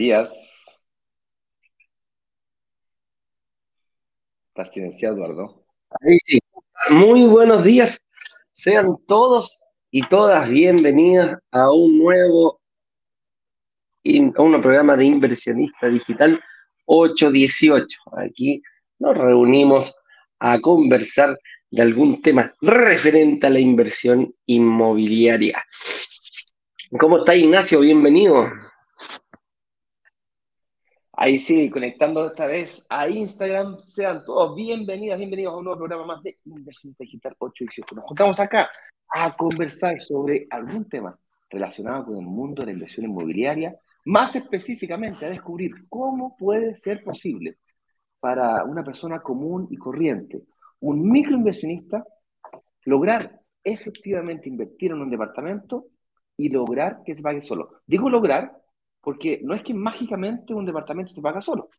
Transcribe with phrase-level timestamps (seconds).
[0.00, 0.32] Días.
[4.48, 5.66] ¿Estás silenciado, Eduardo?
[6.24, 6.38] Sí.
[6.88, 8.00] Muy buenos días.
[8.50, 12.62] Sean todos y todas bienvenidas a un nuevo
[14.36, 16.42] a un programa de inversionista digital
[16.86, 18.00] 818.
[18.26, 18.62] Aquí
[19.00, 19.94] nos reunimos
[20.38, 21.38] a conversar
[21.70, 25.62] de algún tema referente a la inversión inmobiliaria.
[26.98, 27.80] ¿Cómo está Ignacio?
[27.80, 28.48] Bienvenido.
[31.22, 33.78] Ahí sí, conectando esta vez a Instagram.
[33.80, 38.04] Sean todos bienvenidas, bienvenidos a un nuevo programa más de Inversión Digital 8 y Nos
[38.06, 38.70] juntamos acá
[39.06, 41.14] a conversar sobre algún tema
[41.50, 47.04] relacionado con el mundo de la inversión inmobiliaria, más específicamente a descubrir cómo puede ser
[47.04, 47.58] posible
[48.18, 50.44] para una persona común y corriente,
[50.80, 52.02] un microinversionista,
[52.86, 55.84] lograr efectivamente invertir en un departamento
[56.38, 57.82] y lograr que se pague solo.
[57.86, 58.59] Digo lograr
[59.00, 61.70] porque no es que mágicamente un departamento se paga solo.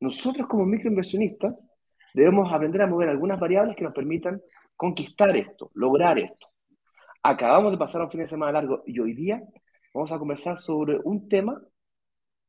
[0.00, 1.54] Nosotros como microinversionistas
[2.14, 4.40] debemos aprender a mover algunas variables que nos permitan
[4.76, 6.48] conquistar esto, lograr esto.
[7.22, 9.42] Acabamos de pasar un fin de semana largo y hoy día
[9.92, 11.60] vamos a conversar sobre un tema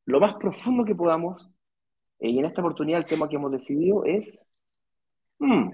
[0.06, 1.50] lo más profundo que podamos.
[2.20, 4.46] Y en esta oportunidad el tema que hemos decidido es,
[5.40, 5.70] hmm,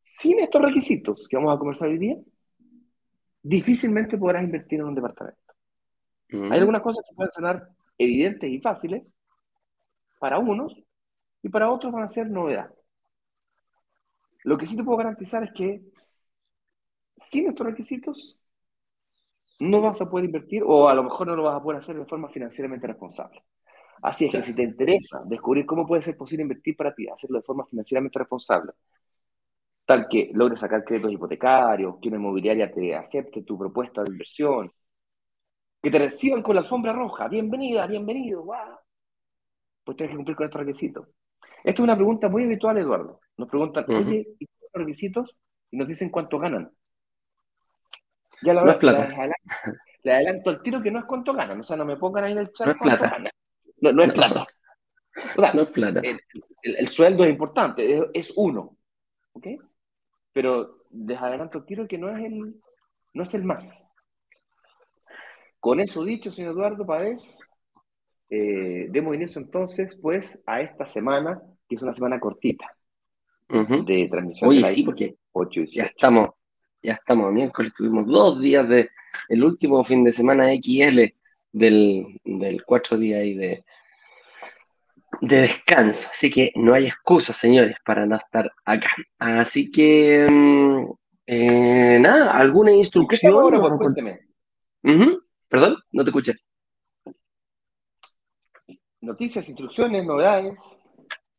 [0.00, 2.16] sin estos requisitos que vamos a conversar hoy día,
[3.42, 5.41] difícilmente podrás invertir en un departamento.
[6.32, 9.12] Hay algunas cosas que pueden sonar evidentes y fáciles
[10.18, 10.74] para unos
[11.42, 12.72] y para otros van a ser novedad.
[14.44, 15.82] Lo que sí te puedo garantizar es que
[17.16, 18.38] sin estos requisitos
[19.60, 21.96] no vas a poder invertir o a lo mejor no lo vas a poder hacer
[21.96, 23.42] de forma financieramente responsable.
[24.02, 27.38] Así es que si te interesa descubrir cómo puede ser posible invertir para ti, hacerlo
[27.38, 28.72] de forma financieramente responsable,
[29.84, 34.72] tal que logres sacar créditos hipotecarios, que una inmobiliaria te acepte tu propuesta de inversión,
[35.82, 38.46] que te reciban con la alfombra roja, bienvenida, bienvenido,
[39.82, 41.08] pues tienes que cumplir con estos requisitos.
[41.64, 43.20] Esta es una pregunta muy habitual, Eduardo.
[43.36, 45.36] Nos preguntan, oye, ¿y los requisitos?
[45.72, 46.70] Y nos dicen cuánto ganan.
[48.42, 49.08] Ya la, no es plata.
[50.04, 51.60] Le, adelanto, el tiro que no es cuánto ganan.
[51.60, 53.18] O sea, no me pongan ahí en el chat no es plata.
[53.80, 54.46] No, no, es plata.
[55.36, 56.00] O sea, no es plata.
[56.62, 58.76] El, sueldo es importante, es, uno.
[59.32, 59.46] ¿Ok?
[60.32, 62.60] Pero les adelanto el tiro que no es el,
[63.14, 63.84] no es el más.
[65.62, 67.38] Con eso dicho, señor Eduardo Páez,
[68.28, 72.66] eh, demos inicio entonces, pues, a esta semana, que es una semana cortita
[73.48, 74.50] de transmisión.
[74.50, 75.14] Oye, sí, porque
[75.68, 76.30] ya estamos,
[76.82, 78.90] ya estamos miércoles, tuvimos dos días de
[79.28, 81.14] el último fin de semana XL
[81.52, 83.64] del, del cuatro días y de,
[85.20, 86.08] de descanso.
[86.10, 88.90] Así que no hay excusa, señores, para no estar acá.
[89.16, 90.92] Así que, mm,
[91.28, 93.32] eh, nada, ¿alguna instrucción?
[93.32, 94.18] Ahora, pues, cuénteme.
[95.52, 96.32] Perdón, no te escuché.
[99.02, 100.58] Noticias, instrucciones, novedades.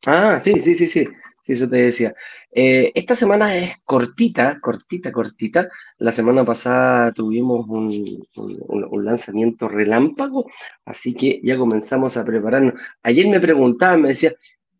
[0.06, 1.08] Ah, sí, sí, sí, sí.
[1.42, 2.14] Sí, eso te decía.
[2.52, 5.68] Eh, esta semana es cortita, cortita, cortita.
[5.98, 10.46] La semana pasada tuvimos un, lanzamiento relámpago,
[10.86, 12.80] así que ya comenzamos a prepararnos.
[13.02, 14.36] Ayer me preguntaban, me decía,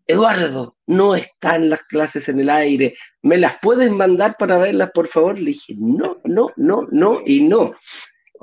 [0.06, 5.08] Eduardo, no están las clases en el aire, ¿me las puedes mandar para verlas, por
[5.08, 5.40] favor?
[5.40, 7.74] Le dije, no, no, no, no y no.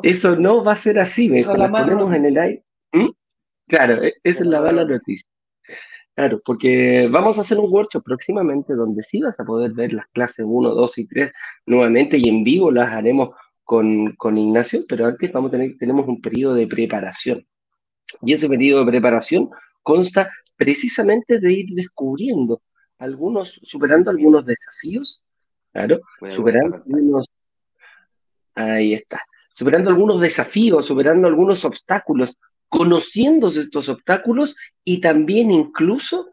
[0.05, 2.65] Eso no va a ser así, me la ponemos en el aire.
[2.93, 3.11] ¿Mm?
[3.69, 5.27] Claro, e-, esa es la mala noticia.
[6.15, 10.07] Claro, porque vamos a hacer un workshop próximamente donde sí vas a poder ver las
[10.09, 11.33] clases 1, 2 y 3
[11.67, 13.31] nuevamente y en vivo las haremos
[13.65, 17.47] con, con Ignacio, pero antes vamos a tener, tenemos un periodo de preparación.
[18.23, 19.51] Y ese periodo de preparación
[19.83, 22.61] consta precisamente de ir descubriendo
[22.99, 25.23] algunos, superando algunos desafíos,
[25.73, 27.27] claro, superando algunos,
[28.55, 36.31] ahí está, superando algunos desafíos, superando algunos obstáculos, conociendo estos obstáculos y también incluso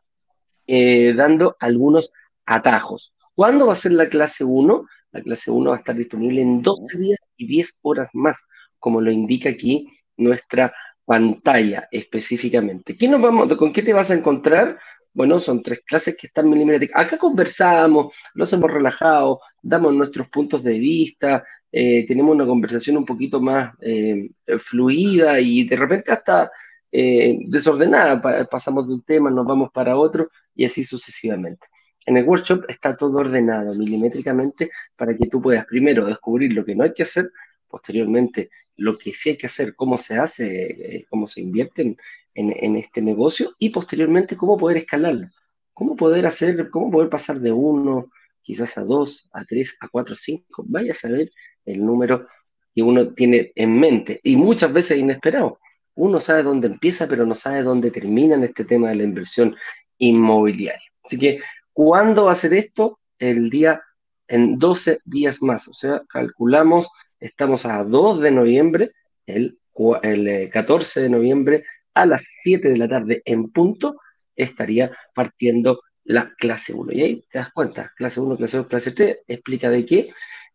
[0.67, 2.11] eh, dando algunos
[2.45, 3.13] atajos.
[3.33, 4.85] ¿Cuándo va a ser la clase 1?
[5.11, 8.47] La clase 1 va a estar disponible en 12 días y 10 horas más,
[8.79, 9.87] como lo indica aquí
[10.17, 10.73] nuestra
[11.05, 12.97] pantalla específicamente.
[12.97, 14.77] ¿Qué nos vamos, ¿Con qué te vas a encontrar?
[15.13, 17.03] Bueno, son tres clases que están milimétricas.
[17.03, 23.05] Acá conversamos, nos hemos relajado, damos nuestros puntos de vista, eh, tenemos una conversación un
[23.05, 26.51] poquito más eh, fluida y de repente hasta
[26.91, 28.21] eh, desordenada.
[28.49, 31.67] pasamos de un tema, nos vamos para otro y así sucesivamente.
[32.05, 36.75] En el workshop está todo ordenado milimétricamente para que tú puedas primero descubrir lo que
[36.75, 37.31] no hay que hacer,
[37.67, 41.97] posteriormente lo que sí hay que hacer, cómo se hace, cómo se invierte
[42.37, 45.27] en, este negocio y posteriormente cómo poder escalarlo,
[45.73, 48.11] cómo poder hacer, cómo poder pasar de uno,
[48.41, 51.31] quizás a dos, a tres, a cuatro, cinco, vaya a saber
[51.65, 52.25] el número
[52.73, 55.59] que uno tiene en mente y muchas veces inesperado.
[55.95, 59.55] uno sabe dónde empieza, pero no sabe dónde termina en este tema de la inversión
[59.97, 60.87] inmobiliaria.
[61.03, 61.39] Así que,
[61.73, 62.99] ¿cuándo va a ser esto?
[63.17, 63.81] El día,
[64.27, 65.67] en 12 días más.
[65.67, 68.91] O sea, calculamos, estamos a 2 de noviembre,
[69.25, 69.57] el,
[70.03, 71.63] el 14 eh, de noviembre
[72.01, 73.97] a las 7 de la tarde en punto,
[74.35, 76.93] estaría partiendo la clase 1.
[76.93, 80.09] Y ahí te das cuenta, clase 1, clase 2, clase 3, explica de qué.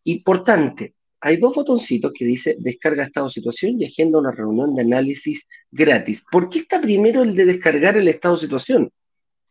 [0.04, 4.82] Importante, hay dos botoncitos que dice descarga estado de situación y agenda una reunión de
[4.82, 6.24] análisis gratis.
[6.30, 8.90] ¿Por qué está primero el de descargar el estado de situación?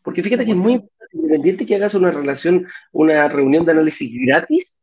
[0.03, 0.81] Porque fíjate que es muy
[1.13, 4.77] independiente que hagas una relación, una reunión de análisis gratis,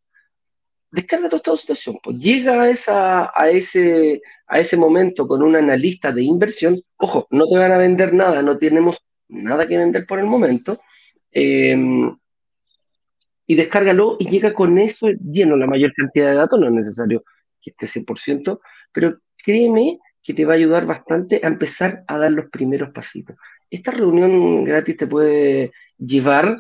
[0.91, 1.99] descarga estado de situación.
[2.03, 6.81] Pues llega a, esa, a, ese, a ese momento con un analista de inversión.
[6.97, 8.99] Ojo, no te van a vender nada, no tenemos
[9.29, 10.79] nada que vender por el momento.
[11.31, 11.77] Eh,
[13.49, 17.25] y descárgalo y llega con eso lleno la mayor cantidad de datos, no es necesario
[17.61, 18.59] que esté 100%,
[18.93, 23.37] pero créeme que te va a ayudar bastante a empezar a dar los primeros pasitos.
[23.71, 26.59] Esta reunión gratis te puede llevar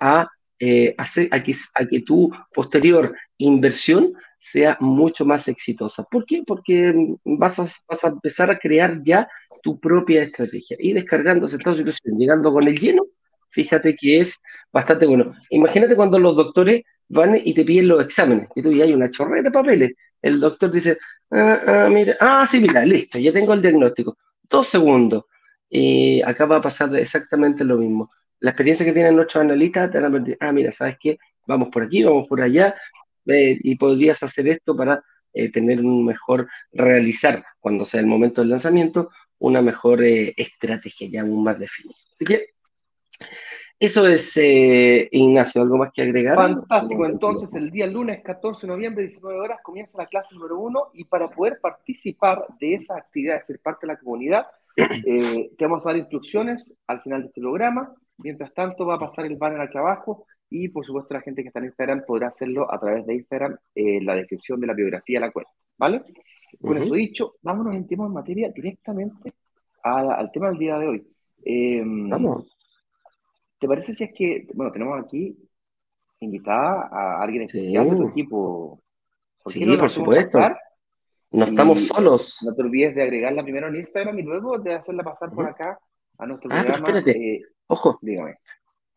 [0.00, 6.04] a, eh, hacer, a, que, a que tu posterior inversión sea mucho más exitosa.
[6.04, 6.42] ¿Por qué?
[6.46, 9.26] Porque vas a, vas a empezar a crear ya
[9.62, 13.06] tu propia estrategia y descargando esta situación, llegando con el lleno,
[13.48, 14.40] fíjate que es
[14.70, 15.32] bastante bueno.
[15.50, 19.10] Imagínate cuando los doctores van y te piden los exámenes, y tú ya hay una
[19.10, 19.92] chorrera de papeles.
[20.20, 20.98] El doctor dice,
[21.30, 24.18] ah, ah, mira, ah, sí, mira, listo, ya tengo el diagnóstico.
[24.42, 25.24] Dos segundos.
[25.70, 28.10] Y acá va a pasar exactamente lo mismo.
[28.40, 31.18] La experiencia que tienen nuestros analistas te van a decir, ah, mira, ¿sabes qué?
[31.46, 32.74] Vamos por aquí, vamos por allá,
[33.26, 35.02] eh, y podrías hacer esto para
[35.32, 41.08] eh, tener un mejor, realizar, cuando sea el momento del lanzamiento, una mejor eh, estrategia
[41.08, 41.96] ya aún más definida.
[42.14, 42.46] Así que
[43.78, 46.36] eso es, eh, Ignacio, ¿algo más que agregar?
[46.36, 50.90] Fantástico, entonces el día lunes 14 de noviembre, 19 horas, comienza la clase número uno
[50.94, 54.46] y para poder participar de esa actividad, de ser parte de la comunidad,
[54.76, 57.94] eh, te vamos a dar instrucciones al final de este programa.
[58.18, 61.48] Mientras tanto, va a pasar el banner aquí abajo y, por supuesto, la gente que
[61.48, 64.74] está en Instagram podrá hacerlo a través de Instagram en eh, la descripción de la
[64.74, 66.02] biografía de la cuenta, ¿vale?
[66.60, 69.32] Con eso dicho, vámonos en tema en materia directamente
[69.82, 71.06] al tema del día de hoy.
[72.08, 72.56] Vamos.
[73.58, 75.36] ¿Te parece si es que, bueno, tenemos aquí
[76.20, 78.82] invitada a alguien especial de tu equipo?
[79.46, 80.38] sí, por supuesto.
[81.30, 82.38] No estamos solos.
[82.44, 85.78] No te olvides de agregarla primero en Instagram y luego de hacerla pasar por acá
[86.18, 86.88] a nuestro ah, programa.
[86.88, 87.10] espérate.
[87.10, 87.98] Eh, Ojo.
[88.02, 88.36] Dígame.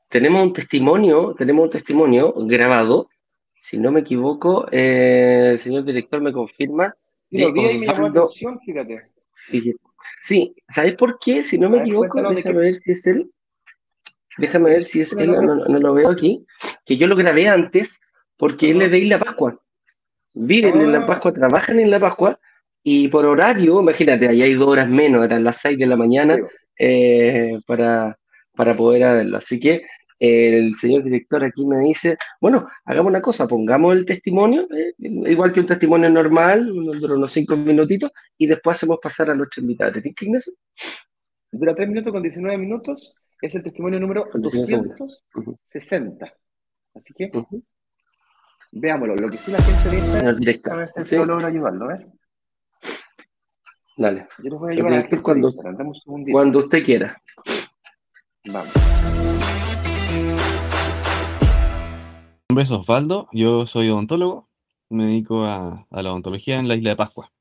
[0.10, 3.10] Tenemos un testimonio, tenemos un testimonio grabado.
[3.54, 6.96] Si no me equivoco, eh, el señor director me confirma.
[7.30, 9.12] Sí, lo vi y me llamó la atención, fíjate.
[10.22, 11.44] Sí, ¿sabes por qué?
[11.44, 13.30] Si no me equivoco, déjame ver si es él.
[14.38, 16.46] Déjame ver si es él, no, lo veo aquí,
[16.86, 18.00] que yo lo grabé antes
[18.38, 19.60] porque él es de Isla Pascua.
[20.34, 21.06] Viven en la ah.
[21.08, 22.40] Pascua, trabajan en la Pascua
[22.84, 26.38] y por horario, imagínate, ahí hay dos horas menos, eran las seis de la mañana
[26.78, 28.18] eh, para,
[28.56, 29.38] para poder verlo.
[29.38, 29.84] Así que
[30.20, 35.54] el señor director aquí me dice, bueno, hagamos una cosa, pongamos el testimonio, eh, igual
[35.54, 39.92] que un testimonio normal, dura unos cinco minutitos, y después hacemos pasar a nuestro invitado.
[39.92, 40.52] ¿Te tienes
[41.52, 46.34] Dura tres minutos con 19 minutos es el testimonio número 260.
[46.96, 47.32] Así que,
[48.72, 49.16] veámoslo.
[49.16, 49.98] Lo que sí la gente de
[50.72, 52.06] a ver si logra ayudarlo, ¿eh?
[53.98, 54.28] Dale.
[54.44, 55.52] Yo les voy a ayudar a cuando,
[56.32, 57.22] cuando usted quiera.
[58.46, 58.72] Vamos.
[62.50, 64.48] Mi nombre es Osvaldo, yo soy odontólogo,
[64.90, 67.32] me dedico a, a, la odontología en la isla de Pascua.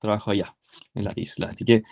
[0.00, 0.56] Trabajo allá,
[0.94, 1.48] en la isla.
[1.50, 1.84] Así que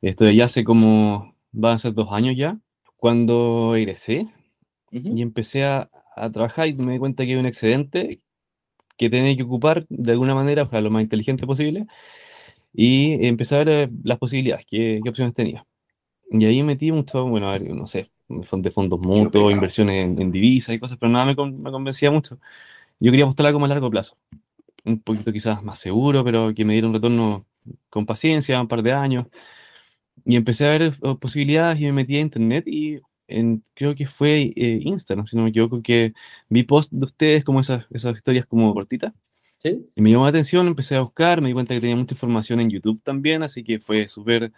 [0.00, 2.58] estoy allá hace como, va a ser dos años ya
[3.04, 4.28] cuando egresé
[4.90, 5.90] y empecé a,
[6.32, 8.22] trabajar y me di cuenta que había un excedente
[8.96, 11.86] que tenía que ocupar de alguna manera, o sea, lo más inteligente posible,
[12.74, 15.66] y empecé a ver eh, las posibilidades, qué, opciones tenía.
[16.30, 20.74] Y ahí metí mucho, bueno, a ver, no sé, de fondos mutuos, inversiones en, divisas
[20.74, 22.38] y cosas, pero nada me, convencía mucho.
[23.00, 24.16] Yo quería apostarla como a largo plazo,
[24.84, 27.46] un poquito quizás más seguro, pero que me diera un retorno
[27.90, 29.26] con paciencia, un par de años.
[30.24, 34.52] Y empecé a ver posibilidades y me metí a internet y en, creo que fue
[34.56, 36.14] eh, Instagram, si no me equivoco, que
[36.48, 39.12] vi post de ustedes como esas, esas historias como cortitas.
[39.64, 39.88] ¿Sí?
[39.96, 42.60] Y me llamó la atención, empecé a buscar, me di cuenta que tenía mucha información
[42.60, 44.52] en YouTube también, así que fue súper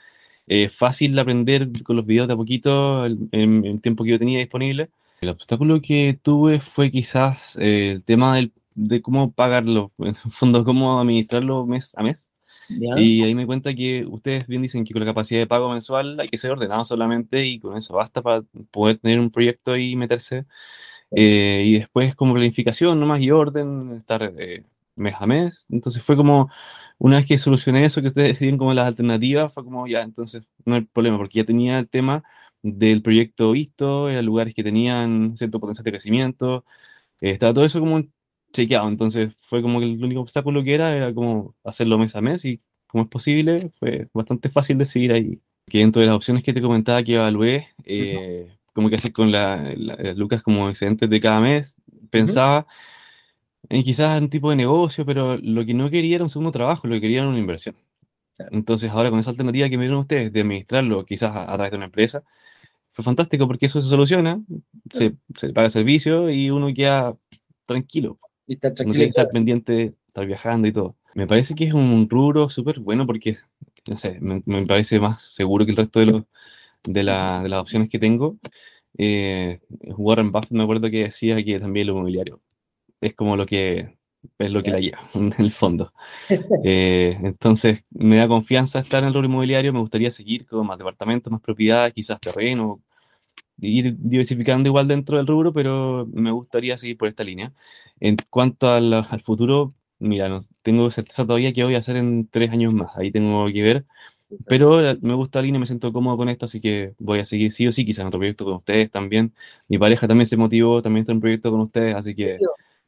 [0.48, 4.18] eh, fácil de aprender con los videos de a poquito en, el tiempo que yo
[4.18, 4.90] tenía disponible.
[5.20, 10.32] El obstáculo que tuve fue quizás eh, el tema del, de cómo pagarlo, en el
[10.32, 12.26] fondo, cómo administrarlo mes a mes.
[12.68, 15.70] Y ahí me di cuenta que ustedes bien dicen que con la capacidad de pago
[15.70, 19.76] mensual hay que ser ordenado solamente y con eso basta para poder tener un proyecto
[19.76, 20.46] y meterse.
[21.12, 24.64] Eh, y después como planificación nomás y orden, estar eh,
[24.96, 25.66] mes a mes.
[25.68, 26.50] Entonces fue como,
[26.98, 30.42] una vez que solucioné eso, que ustedes decían como las alternativas, fue como, ya, entonces
[30.64, 32.24] no hay problema, porque ya tenía el tema
[32.62, 36.64] del proyecto visto, eran lugares que tenían cierto potencial de crecimiento,
[37.20, 38.02] eh, estaba todo eso como
[38.52, 42.20] chequeado, entonces fue como que el único obstáculo que era era como hacerlo mes a
[42.20, 45.40] mes y como es posible, fue bastante fácil de seguir ahí.
[45.68, 49.32] Que dentro de las opciones que te comentaba que evalué, eh, como que hacer con
[49.32, 49.74] la,
[50.14, 51.74] lucas como excedentes de cada mes,
[52.10, 52.66] pensaba
[53.68, 56.86] en quizás un tipo de negocio, pero lo que no quería era un segundo trabajo,
[56.86, 57.76] lo que quería era una inversión.
[58.50, 61.76] Entonces ahora con esa alternativa que me dieron ustedes de administrarlo quizás a, través de
[61.76, 62.22] una empresa,
[62.90, 64.42] fue fantástico porque eso se soluciona,
[64.92, 67.16] se, se, paga servicio y uno queda
[67.66, 68.18] tranquilo.
[68.46, 68.88] Y está tranquilo.
[68.88, 70.96] No tiene que estar pendiente, estar viajando y todo.
[71.14, 73.38] Me parece que es un rubro súper bueno porque,
[73.86, 76.22] no sé, me, me, parece más seguro que el resto de, los,
[76.84, 78.38] de, la, de las opciones que tengo.
[78.98, 79.60] Eh,
[79.96, 82.40] Warren Buffett me acuerdo que decía que también lo inmobiliario
[83.00, 83.96] es como lo que
[84.38, 85.92] es lo que la lleva, en el fondo.
[86.64, 90.78] Eh, entonces, me da confianza estar en el rubro inmobiliario, me gustaría seguir con más
[90.78, 92.82] departamentos, más propiedad, quizás terreno,
[93.58, 97.52] ir diversificando igual dentro del rubro, pero me gustaría seguir por esta línea.
[98.00, 102.28] En cuanto al, al futuro, mira, no tengo certeza todavía qué voy a hacer en
[102.28, 103.84] tres años más, ahí tengo que ver,
[104.48, 107.52] pero me gusta la línea, me siento cómodo con esto, así que voy a seguir
[107.52, 109.34] sí o sí, quizás en otro proyecto con ustedes también.
[109.68, 112.38] Mi pareja también se motivó, también está en un proyecto con ustedes, así que...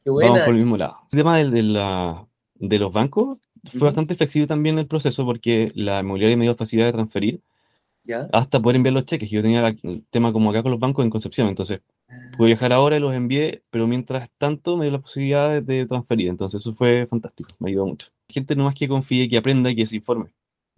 [0.05, 0.97] Vamos por el mismo lado.
[1.11, 2.25] El tema de, la,
[2.55, 6.87] de los bancos fue bastante flexible también el proceso porque la inmobiliaria me dio facilidad
[6.87, 7.41] de transferir
[8.31, 9.29] hasta poder enviar los cheques.
[9.29, 11.81] Yo tenía el tema como acá con los bancos en Concepción, entonces
[12.37, 12.47] pude ah.
[12.47, 16.29] viajar ahora y los envié, pero mientras tanto me dio la posibilidad de, transferir.
[16.29, 18.07] Entonces eso fue fantástico, me ayudó mucho.
[18.27, 20.31] Gente nomás que confíe, que aprenda que se informe.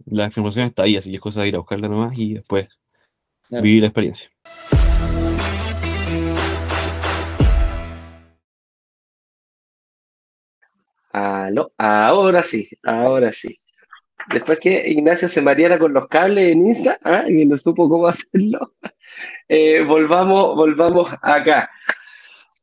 [0.06, 2.68] La información está ahí, así que es cosa de ir a buscarla nomás y después
[3.50, 4.30] vivir la experiencia.
[11.12, 13.54] Aló, ahora sí, ahora sí.
[14.30, 17.24] Después que Ignacio se mareara con los cables en Insta ¿ah?
[17.28, 18.74] y no supo cómo hacerlo,
[19.48, 21.70] eh, volvamos, volvamos acá.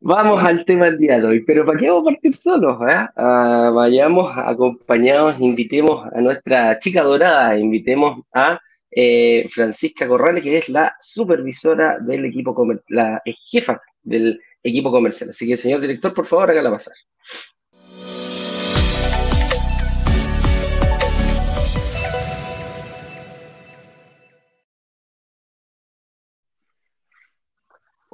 [0.01, 2.77] Vamos al tema del día de hoy, pero ¿para qué vamos a partir solos?
[3.18, 8.60] Ah, vayamos acompañados, invitemos a nuestra chica dorada, invitemos a
[8.91, 15.32] eh, Francisca Corrales, que es la supervisora del equipo comercial, la jefa del equipo comercial.
[15.32, 16.94] Así que, señor director, por favor, hágala pasar.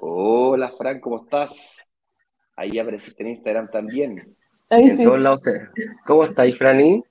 [0.07, 1.89] Hola, Fran, ¿cómo estás?
[2.55, 4.21] Ahí apareciste en Instagram también.
[4.69, 5.03] Ahí sí.
[6.05, 7.03] ¿Cómo estáis, Franny?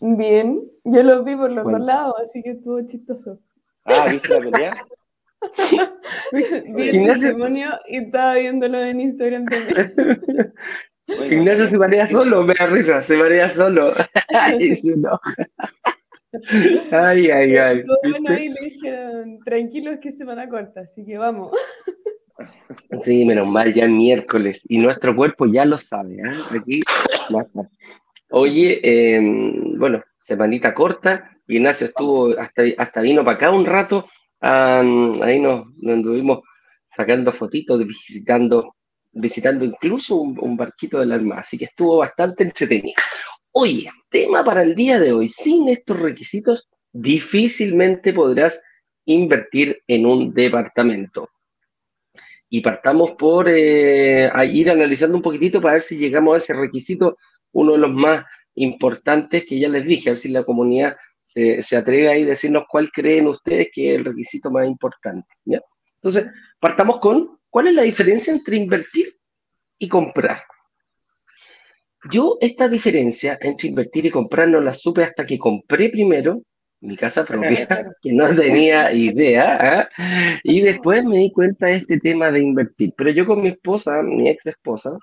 [0.00, 3.38] Bien, yo lo vi por los dos lados, así que estuvo chistoso.
[3.84, 4.74] Ah, ¿viste la pelea?
[6.72, 10.54] vi el testimonio y estaba viéndolo en Instagram también.
[11.30, 13.92] Ignacio se marea solo, me da risa, se marea solo.
[16.90, 17.84] ay, ay, ay.
[18.08, 21.52] Bueno, ahí le dijeron, tranquilos que semana corta, así que vamos.
[23.02, 24.60] Sí, menos mal, ya es miércoles.
[24.68, 26.16] Y nuestro cuerpo ya lo sabe.
[26.16, 26.80] ¿eh?
[28.30, 31.30] Oye, em, bueno, semanita corta.
[31.46, 34.08] Ignacio estuvo, hasta, hasta vino para acá un rato.
[34.40, 36.40] ahí nos, nos, anduvimos
[36.88, 38.76] sacando fotitos, visitando,
[39.12, 41.38] visitando incluso un, barquito del alma.
[41.38, 42.94] Así que estuvo bastante entretenido.
[43.52, 45.28] Oye, tema para el día de hoy.
[45.28, 48.62] Sin estos requisitos, difícilmente podrás
[49.06, 51.28] invertir en un departamento
[52.50, 57.16] y partamos por eh, ir analizando un poquitito para ver si llegamos a ese requisito,
[57.52, 58.24] uno de los más
[58.56, 62.26] importantes que ya les dije, a ver si la comunidad se, se atreve a ir
[62.26, 65.28] a decirnos cuál creen ustedes que es el requisito más importante.
[65.46, 66.26] Entonces,
[66.58, 69.16] partamos con cuál es la diferencia entre invertir
[69.78, 70.42] y comprar.
[72.10, 76.42] Yo esta diferencia entre invertir y comprar no la supe hasta que compré primero
[76.80, 77.66] mi casa propia,
[78.02, 79.88] que no tenía idea, ¿ah?
[80.42, 82.94] y después me di cuenta de este tema de invertir.
[82.96, 84.96] Pero yo con mi esposa, mi ex esposa,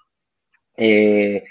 [0.76, 1.44] eh,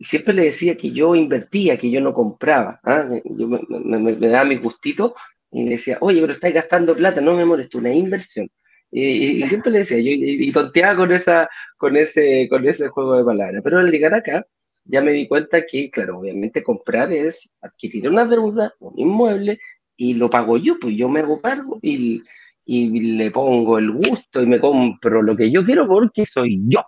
[0.00, 2.80] siempre le decía que yo invertía, que yo no compraba.
[2.84, 3.08] ¿ah?
[3.24, 5.14] Yo me, daba mi gustito
[5.50, 8.50] y le decía, oye, pero estás gastando plata, no me molesta, una inversión.
[8.90, 13.24] Y, siempre le decía, yo, y, tonteaba con, esa, con, ese, con ese juego de
[13.24, 13.60] palabras.
[13.64, 14.46] Pero al llegar acá,
[14.84, 19.58] ya me di cuenta que, claro, obviamente comprar es adquirir una deuda, un inmueble,
[19.96, 22.22] y lo pago yo, pues yo me hago cargo y,
[22.66, 26.82] le pongo el gusto y me compro lo que yo quiero porque soy yo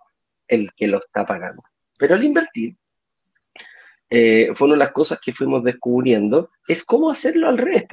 [0.48, 1.62] el que lo está pagando.
[1.98, 2.76] Pero al invertir,
[4.08, 7.84] eh, fue una de las cosas que fuimos descubriendo, es cómo hacerlo al revés,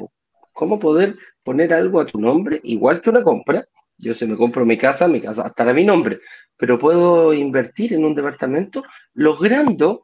[0.54, 3.66] cómo poder poner algo a tu nombre, igual que una compra.
[4.04, 6.20] Yo se me compro mi casa, mi casa estará mi nombre,
[6.58, 8.84] pero puedo invertir en un departamento
[9.14, 10.04] logrando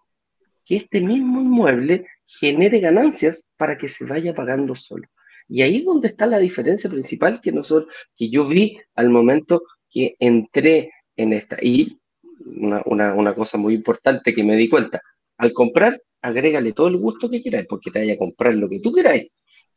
[0.64, 5.06] que este mismo inmueble genere ganancias para que se vaya pagando solo.
[5.50, 9.64] Y ahí es donde está la diferencia principal que nosotros, que yo vi al momento
[9.90, 11.58] que entré en esta.
[11.62, 12.00] Y
[12.46, 15.02] una, una, una cosa muy importante que me di cuenta,
[15.38, 18.80] al comprar, agrégale todo el gusto que quieras, porque te vaya a comprar lo que
[18.80, 19.30] tú queráis.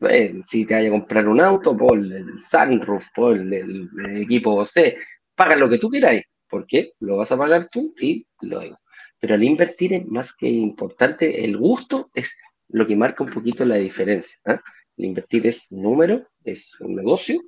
[0.09, 4.65] Eh, si te vaya a comprar un auto, por el sunroof, por el, el, equipo
[4.65, 4.97] C,
[5.35, 8.79] paga lo que tú queráis, porque lo vas a pagar tú y lo digo.
[9.21, 12.37] Pero al invertir es más que importante, el gusto es
[12.69, 14.39] lo que marca un poquito la diferencia.
[14.47, 14.59] ¿eh?
[14.97, 17.41] El invertir es número, es un negocio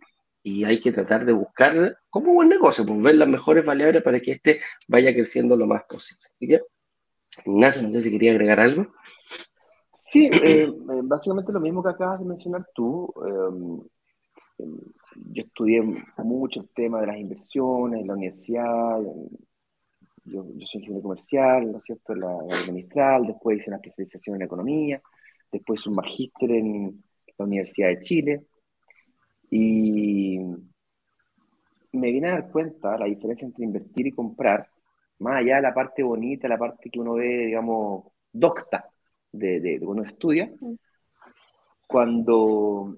[0.43, 4.21] y hay que tratar de buscar como buen negocio, pues ver las mejores variables para
[4.21, 6.63] que este vaya creciendo lo más posible.
[7.45, 8.95] Ignacio, no sé si quería agregar algo.
[10.15, 13.13] Sí, eh, eh, básicamente lo mismo que acabas de mencionar tú.
[13.27, 13.81] Em,
[14.59, 14.79] em,
[15.33, 15.83] yo estudié
[16.19, 19.01] mucho el tema de las inversiones en la universidad.
[20.25, 25.03] Yo, soy ingeniero comercial, ¿no es cierto?, la, la después hice una especialización en economía,
[25.51, 27.03] después un magíster en
[27.37, 28.47] la Universidad de Chile.
[29.51, 30.39] Y
[31.91, 34.69] me vine a dar cuenta la diferencia entre invertir y comprar,
[35.19, 38.94] más allá de la parte bonita, la parte que uno ve, digamos, docta
[39.39, 40.53] de, de, de uno estudia,
[41.87, 42.97] cuando,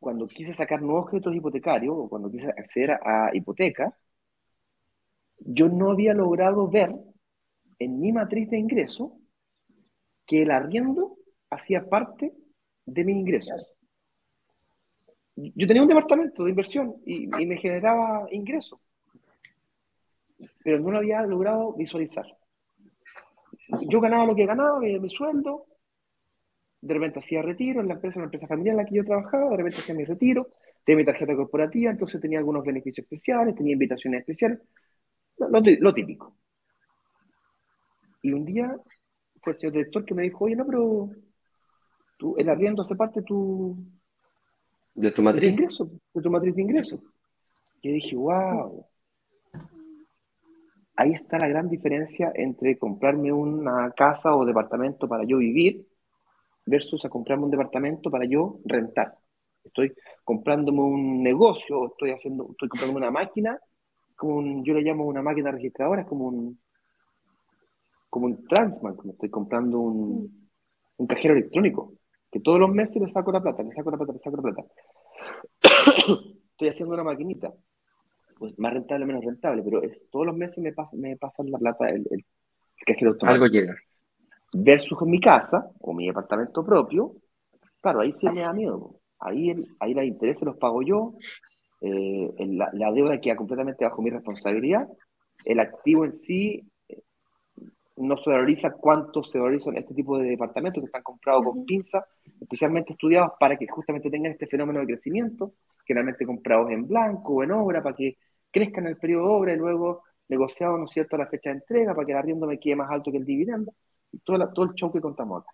[0.00, 3.94] cuando quise sacar nuevos créditos hipotecarios o cuando quise acceder a, a hipotecas,
[5.38, 6.94] yo no había logrado ver
[7.78, 9.18] en mi matriz de ingreso
[10.26, 11.16] que el arriendo
[11.50, 12.32] hacía parte
[12.86, 13.74] de mis ingresos
[15.36, 18.78] yo tenía un departamento de inversión y, me generaba ingresos,
[20.62, 22.24] pero no lo había logrado visualizar.
[23.88, 25.66] Yo ganaba lo que ganaba, mi sueldo,
[26.84, 29.04] de repente hacía retiro en la empresa, en la empresa familiar en la que yo
[29.04, 30.48] trabajaba, de repente hacía mi retiro,
[30.84, 34.60] tenía mi tarjeta corporativa, entonces tenía algunos beneficios especiales, tenía invitaciones especiales,
[35.38, 36.36] lo, típico.
[38.20, 38.76] Y un día
[39.40, 41.10] fue el señor director que me dijo, oye, no, pero
[42.18, 43.78] tú, el arriendo hace parte de tu,
[44.94, 45.42] de tu matriz.
[45.42, 47.02] De ingreso, de tu matriz de ingreso.
[47.80, 48.86] Y dije, wow.
[50.96, 55.86] Ahí está la gran diferencia entre comprarme una casa o departamento para yo vivir
[56.66, 59.18] versus a comprarme un departamento para yo rentar.
[59.64, 59.92] Estoy
[60.24, 63.58] comprándome un negocio, estoy haciendo, estoy comprándome una máquina,
[64.14, 66.58] como yo le llamo una máquina registradora, es como un
[68.08, 70.48] como un transman, como estoy comprando un,
[70.98, 71.94] un cajero electrónico
[72.30, 74.42] que todos los meses le saco la plata, le saco la plata, le saco la
[74.42, 74.64] plata.
[76.50, 77.52] Estoy haciendo una maquinita,
[78.38, 81.58] pues más rentable, menos rentable, pero es, todos los meses me, pasa, me pasan la
[81.58, 82.24] plata el, el,
[82.86, 83.44] cajero automático.
[83.44, 83.74] Algo llega.
[84.52, 87.14] Versus en mi casa o mi departamento propio,
[87.80, 89.00] claro, ahí sí me da miedo.
[89.18, 91.14] Ahí, el, ahí los intereses los pago yo,
[91.80, 94.86] eh, la, la, deuda queda completamente bajo mi responsabilidad,
[95.44, 96.66] el activo en sí
[97.96, 102.04] no se valoriza cuánto se valorizan este tipo de departamentos que están comprados con pinza,
[102.40, 105.52] especialmente estudiados para que justamente tengan este fenómeno de crecimiento,
[105.86, 108.16] generalmente comprados en blanco o en obra para que
[108.54, 111.56] crezcan en el periodo de obra y luego negociados, ¿no es cierto?, la fecha de
[111.56, 113.74] entrega para que el arriendo me quede más alto que el dividendo,
[114.12, 115.50] y todo, todo el show que contamos acá.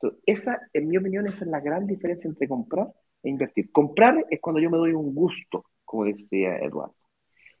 [0.00, 2.86] Entonces, esa, en mi opinión, esa es la gran diferencia entre comprar
[3.22, 3.72] e invertir.
[3.72, 6.94] Comprar es cuando yo me doy un gusto, como decía Eduardo.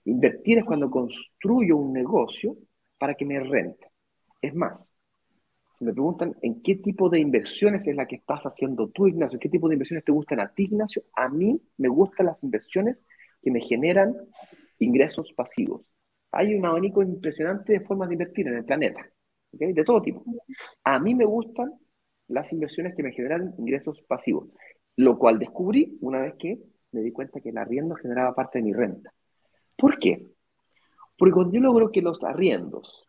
[0.04, 2.56] Invertir es cuando construyo un negocio
[2.96, 3.88] para que me rente.
[4.40, 4.92] Es más,
[5.76, 9.38] si me preguntan en qué tipo de inversiones es la que estás haciendo tú, Ignacio,
[9.38, 12.98] qué tipo de inversiones te gustan a ti, Ignacio, a mí me gustan las inversiones
[13.42, 14.16] que me generan
[14.78, 15.82] ingresos pasivos.
[16.32, 19.08] Hay un abanico impresionante de formas de invertir en el planeta,
[19.52, 20.24] de todo tipo.
[20.84, 21.72] A mí me gustan
[22.28, 24.48] las inversiones que me generan ingresos pasivos,
[24.96, 26.58] lo cual descubrí una vez que
[26.92, 29.12] me di cuenta que el arriendo generaba parte de mi renta.
[29.76, 30.26] ¿Por qué?
[31.16, 33.08] Porque cuando yo logro que los arriendos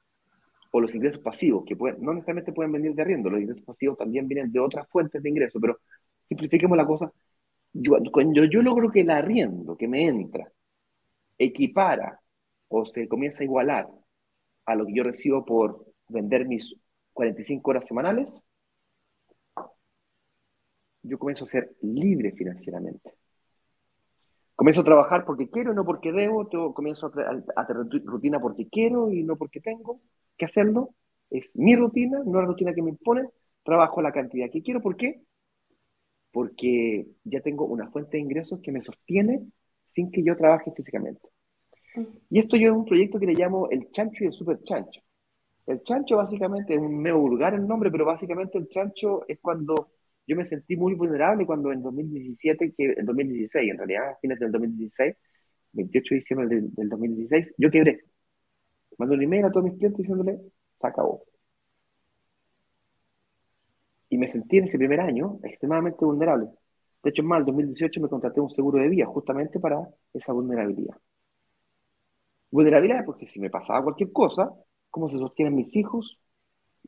[0.71, 3.97] o los ingresos pasivos, que pueden, no necesariamente pueden venir de arriendo, los ingresos pasivos
[3.97, 5.79] también vienen de otras fuentes de ingreso, pero
[6.27, 7.11] simplifiquemos la cosa.
[8.11, 10.51] Cuando yo logro que el arriendo que me entra
[11.39, 12.21] equipara
[12.67, 13.87] o se comienza a igualar
[14.65, 16.75] a lo que yo recibo por vender mis
[17.13, 18.41] 45 horas semanales,
[21.01, 23.15] yo comienzo a ser libre financieramente.
[24.55, 29.23] Comienzo a trabajar porque quiero, no porque debo, comienzo a hacer rutina porque quiero y
[29.23, 30.01] no porque tengo
[30.37, 30.93] que hacerlo,
[31.29, 33.29] es mi rutina, no la rutina que me impone,
[33.63, 34.81] trabajo la cantidad que quiero.
[34.81, 35.21] ¿Por qué?
[36.31, 39.47] Porque ya tengo una fuente de ingresos que me sostiene
[39.91, 41.27] sin que yo trabaje físicamente.
[42.29, 45.01] Y esto yo es un proyecto que le llamo el chancho y el super chancho.
[45.65, 49.91] El chancho básicamente es un medio vulgar el nombre, pero básicamente el chancho es cuando
[50.29, 54.39] yo me sentí muy vulnerable cuando en 2017, que en 2016, en realidad, a fines
[54.39, 55.15] del 2016,
[55.73, 58.01] 28 de diciembre del, del 2016, yo quebré.
[58.97, 60.39] Mando un email a todos mis clientes diciéndole,
[60.79, 61.23] se acabó.
[64.09, 66.49] Y me sentí en ese primer año extremadamente vulnerable.
[67.03, 70.33] De hecho, en más, en 2018 me contraté un seguro de vida justamente para esa
[70.33, 70.97] vulnerabilidad.
[72.51, 74.51] Vulnerabilidad porque si me pasaba cualquier cosa,
[74.89, 76.19] ¿cómo se sostienen mis hijos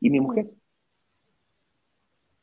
[0.00, 0.46] y mi mujer?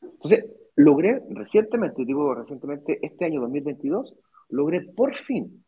[0.02, 4.16] Entonces, logré recientemente, digo recientemente, este año 2022,
[4.50, 5.64] logré por fin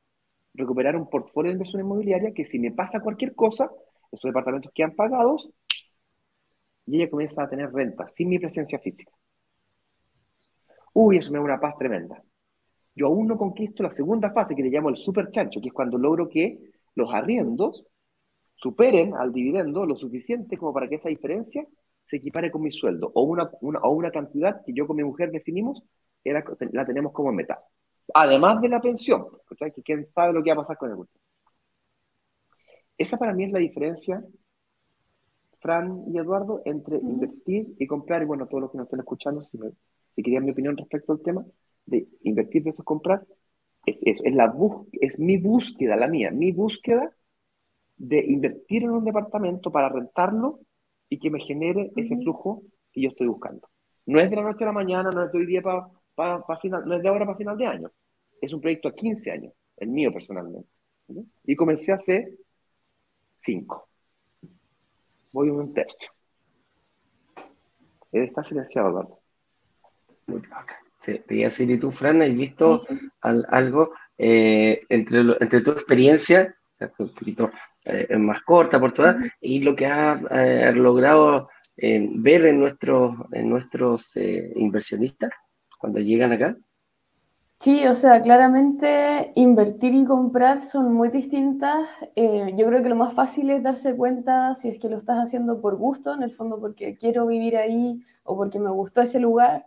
[0.53, 3.69] recuperar un portfolio de inversión inmobiliaria que si me pasa cualquier cosa,
[4.11, 5.49] esos departamentos quedan pagados
[6.85, 9.11] y ella comienza a tener renta sin mi presencia física.
[10.93, 12.23] Uy, eso me da una paz tremenda.
[12.95, 15.73] Yo aún no conquisto la segunda fase que le llamo el super chancho, que es
[15.73, 16.59] cuando logro que
[16.95, 17.85] los arriendos
[18.55, 21.65] superen al dividendo lo suficiente como para que esa diferencia
[22.05, 25.31] se equipare con mi sueldo o una, o una cantidad que yo con mi mujer
[25.31, 25.83] definimos
[26.23, 27.63] era, la tenemos como meta.
[28.13, 29.25] Además de la pensión,
[29.57, 31.21] que quién sabe lo que va a pasar con el último.
[32.97, 34.23] Esa para mí es la diferencia,
[35.59, 38.21] Fran y Eduardo, entre invertir y comprar.
[38.21, 39.57] Y bueno, todos los que nos estén escuchando, si,
[40.15, 41.45] si querían mi opinión respecto al tema
[41.85, 43.25] de invertir versus comprar,
[43.85, 44.53] es eso, es, la
[44.93, 47.15] es mi búsqueda, la mía, mi búsqueda
[47.97, 50.59] de invertir en un departamento para rentarlo
[51.09, 53.69] y que me genere ese flujo que yo estoy buscando.
[54.05, 56.83] No es de la noche a la mañana, no es de hoy día para final,
[56.85, 57.91] no es de ahora para final de año.
[58.41, 60.69] Es un proyecto a 15 años, el mío personalmente.
[61.43, 62.37] Y comencé hace
[63.41, 63.87] 5.
[65.33, 66.11] Voy a un tercio.
[68.11, 69.20] Está silenciado,
[71.01, 72.79] Sí, te decir, ¿y tú, Fran, has visto
[73.21, 77.49] algo eh, entre, entre tu experiencia, o sea, un poquito
[77.85, 83.49] eh, más corta por todas, y lo que has eh, logrado ver en nuestros, en
[83.49, 85.31] nuestros inversionistas
[85.79, 86.55] cuando llegan acá?
[87.59, 91.89] Sí, o sea, claramente invertir y comprar son muy distintas.
[92.15, 95.59] yo creo que lo más fácil es darse cuenta si es que lo estás haciendo
[95.59, 99.65] por gusto, en el fondo porque quiero vivir ahí o porque me gustó ese lugar,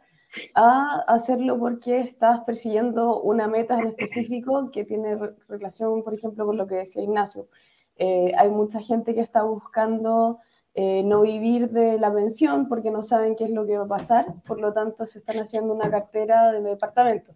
[0.54, 5.16] a hacerlo porque estás persiguiendo una meta en específico que tiene
[5.48, 7.48] relación, por ejemplo, con lo que decía Ignacio.
[7.96, 10.40] Eh, hay mucha gente que está buscando
[10.74, 13.88] eh, no vivir de la pensión porque no saben qué es lo que va a
[13.88, 17.32] pasar, por lo tanto se están haciendo una cartera de departamento.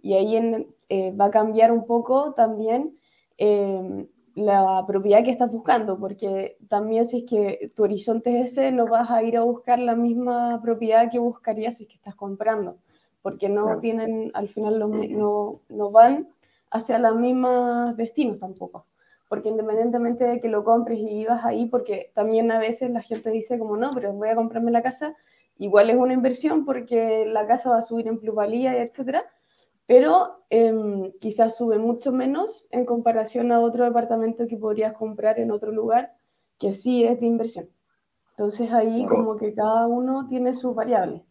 [0.00, 2.98] Y ahí eh, va a cambiar un poco también
[4.34, 8.86] la propiedad que estás buscando, porque también si es que tu horizonte es ese, no
[8.86, 12.78] vas a ir a buscar la misma propiedad que buscarías si es que estás comprando,
[13.20, 16.28] porque no tienen, al final no, no van
[16.70, 18.86] hacia los mismos destinos tampoco.
[19.28, 23.30] Porque independientemente de que lo compres y vivas ahí, porque también a veces la gente
[23.30, 25.14] dice como no, pero voy a comprarme la casa,
[25.58, 29.24] igual es una inversión porque la casa va a subir en plusvalía, etcétera,
[29.86, 35.50] pero em, quizás sube mucho menos en comparación a otro departamento que podrías comprar en
[35.50, 36.12] otro lugar
[36.58, 37.68] que sí es de inversión.
[38.30, 41.22] Entonces ahí como que cada uno tiene sus variables.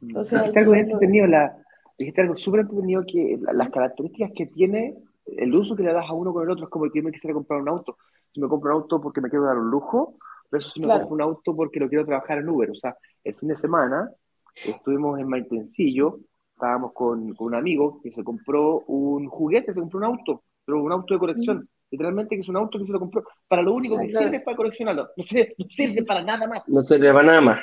[0.00, 1.56] Entonces, dijiste algo entretenido, la,
[1.98, 6.12] dijiste algo súper entretenido que las características que tiene el uso que le das a
[6.12, 7.96] uno con el otro es como que yo me quisiera comprar un auto.
[8.32, 10.14] Si me compro un auto porque me quiero dar un lujo,
[10.50, 12.70] versus si me compro un auto porque lo quiero trabajar en Uber.
[12.70, 14.10] O sea, el fin de semana
[14.54, 16.20] estuvimos en Maitencillo
[16.58, 20.82] estábamos con, con, un amigo que se compró un juguete, se compró un auto, pero
[20.82, 21.58] un auto de colección.
[21.58, 21.68] Mm.
[21.90, 24.42] Literalmente que es un auto que se lo compró para lo único que sirve es
[24.42, 25.08] para coleccionarlo.
[25.16, 26.62] No sirve, no sirve para nada más.
[26.66, 27.60] No sirve para nada más.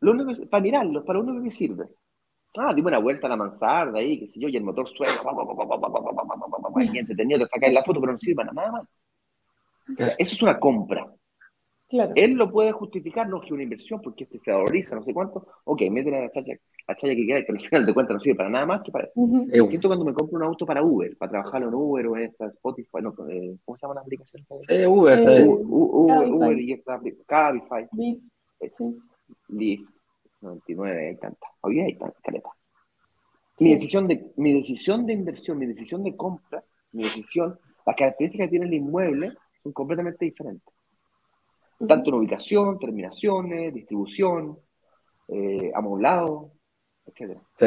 [0.00, 1.86] lo único que, para mirarlo, para lo único que sirve.
[2.56, 5.12] Ah, dimos una vuelta a la mansarda ahí, qué sé yo, y el motor suena.
[6.92, 8.88] Y entretenido de sacar la foto, pero no sirve para nada más.
[10.18, 11.10] Eso es una compra.
[12.14, 15.46] Él lo puede justificar, no que una inversión, porque este se valoriza, no sé cuánto.
[15.64, 16.52] Ok, métele a la chacha,
[16.86, 18.90] a chacha que queda, que al final de cuentas no sirve para nada más que
[18.90, 19.12] para eso.
[19.16, 19.46] Uh
[19.82, 22.98] cuando me compro un auto para Uber, para trabajar en Uber o en esta Spotify,
[23.02, 24.44] no, eh, ¿cómo se llama la aplicación?
[24.68, 27.88] Eh, Uber, eh, Uber, Uber, y esta Cabify.
[29.48, 29.90] Lyft,
[30.40, 31.46] 99, hay tanta.
[31.60, 32.50] Hoy hay tanta caleta.
[33.58, 38.46] Mi, decisión de, mi decisión de inversión, mi decisión de compra, mi decisión, las características
[38.46, 40.72] que tiene el inmueble son completamente diferentes
[41.86, 44.58] tanto en ubicación, terminaciones, distribución,
[45.28, 46.51] eh, amoblado,
[47.06, 47.38] etc.
[47.58, 47.66] Sí.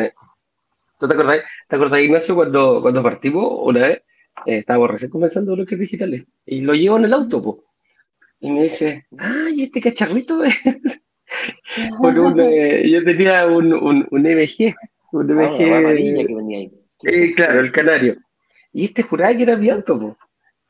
[1.00, 4.02] ¿Tú te acordás, te acordás, Ignacio, cuando, cuando partimos una vez?
[4.45, 7.63] Eh, estábamos recién comenzando bloques digitales y lo llevo en el auto,
[8.39, 10.56] y me dice, ay, este cacharrito es.
[12.00, 14.76] un, eh, yo tenía un, un, un MG,
[15.12, 15.58] un MG.
[15.58, 16.71] que venía ahí.
[17.04, 18.17] Eh, claro, el canario.
[18.71, 20.17] Y este juraba que era mi auto, po.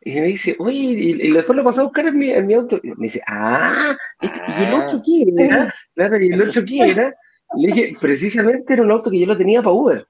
[0.02, 2.80] Y me dice, oye, y, después lo pasó a buscar en mi, en mi auto.
[2.84, 5.74] Y me dice, ah, este, ¿y el 8 qué era?
[5.96, 7.16] Claro, ¿y el 8 qué era?
[7.58, 10.08] Le dije, precisamente era un auto que yo lo tenía para Uber.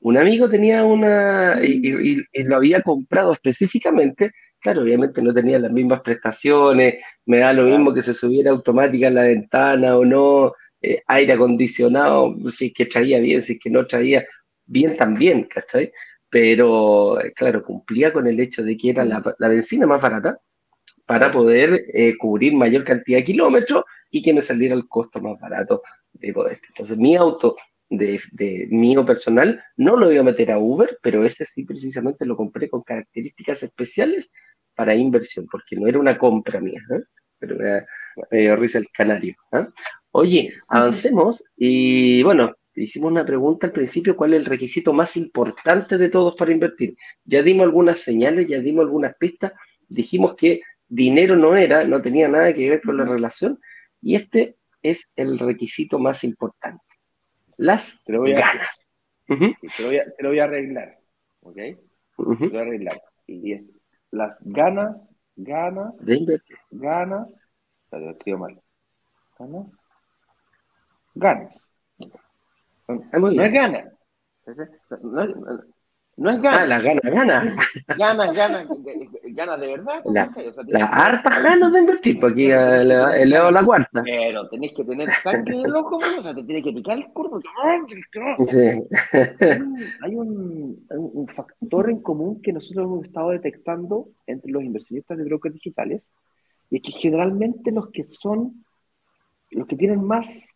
[0.00, 4.32] Un amigo tenía una, y, lo había comprado específicamente.
[4.60, 9.10] Claro, obviamente no tenía las mismas prestaciones, me da lo mismo que se subiera automática
[9.10, 13.70] la ventana o no, eh, aire acondicionado, si es que traía bien, si es que
[13.70, 14.24] no traía
[14.66, 15.92] bien también, ¿cachai?
[16.28, 20.38] Pero, eh, claro, cumplía con el hecho de que era la, la benzina más barata
[21.06, 25.40] para poder eh, cubrir mayor cantidad de kilómetros y que me saliera el costo más
[25.40, 25.82] barato
[26.20, 26.60] de poder.
[26.68, 27.56] Entonces, mi auto
[27.90, 32.26] de, de, mío personal no lo iba a meter a Uber, pero ese sí precisamente
[32.26, 34.30] lo compré con características especiales
[34.74, 37.02] para inversión, porque no era una compra mía, ¿eh?
[37.38, 37.84] pero me,
[38.30, 39.34] me, dio risa el canario.
[39.52, 39.66] ¿eh?
[40.12, 45.98] Oye, avancemos y bueno, hicimos una pregunta al principio, ¿cuál es el requisito más importante
[45.98, 46.96] de todos para invertir?
[47.24, 49.52] Ya dimos algunas señales, ya dimos algunas pistas,
[49.88, 53.58] dijimos que dinero no era, no tenía nada que ver con la relación,
[54.00, 56.84] y este es el requisito más importante.
[57.56, 58.90] Las te lo voy a, ganas.
[59.28, 59.56] Uh -huh.
[59.60, 60.98] te, lo voy a, te, lo voy a, arreglar,
[61.40, 61.56] ¿ok?
[62.16, 62.38] Uh -huh.
[62.38, 63.02] Te lo voy a arreglar.
[63.26, 63.70] Y es
[64.10, 66.56] las ganas, ganas, de invertir.
[66.70, 67.40] ganas,
[67.90, 68.62] lo escribo mal.
[69.38, 69.66] Ganas,
[71.14, 71.64] ganas.
[72.88, 73.94] No, no es ganas.
[75.02, 75.38] No, es,
[76.18, 76.60] no es ganas.
[76.60, 77.56] Ah, las ganas, ganas.
[77.96, 78.68] Ganas, ganas,
[79.24, 80.02] ganas de verdad.
[80.04, 84.02] La, o sea, las hartas ganas de invertir, porque aquí le leo la cuarta.
[84.04, 87.06] Pero tenés que tener sangre en el ojo, o sea, te tiene que picar el.
[88.48, 88.84] Sí.
[90.02, 95.24] Hay un, un, factor en común que nosotros hemos estado detectando entre los inversionistas de
[95.24, 96.10] brokers digitales,
[96.70, 98.64] y es que generalmente los que son,
[99.50, 100.54] los que tienen más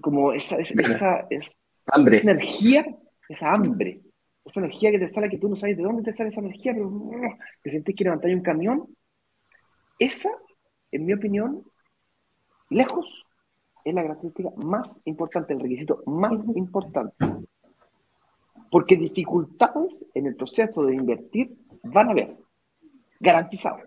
[0.00, 1.52] como esa, esa, esa, esa,
[1.86, 2.18] hambre.
[2.18, 2.86] esa energía,
[3.28, 4.02] esa hambre,
[4.44, 6.72] esa energía que te sale que tú no sabes de dónde te sale esa energía,
[6.74, 6.90] pero
[7.62, 8.86] que sentís que levantar un camión,
[9.98, 10.30] esa,
[10.90, 11.64] en mi opinión,
[12.70, 13.24] lejos,
[13.84, 17.16] es la característica más importante, el requisito más importante.
[18.70, 22.36] Porque dificultades en el proceso de invertir van a haber,
[23.20, 23.78] garantizado.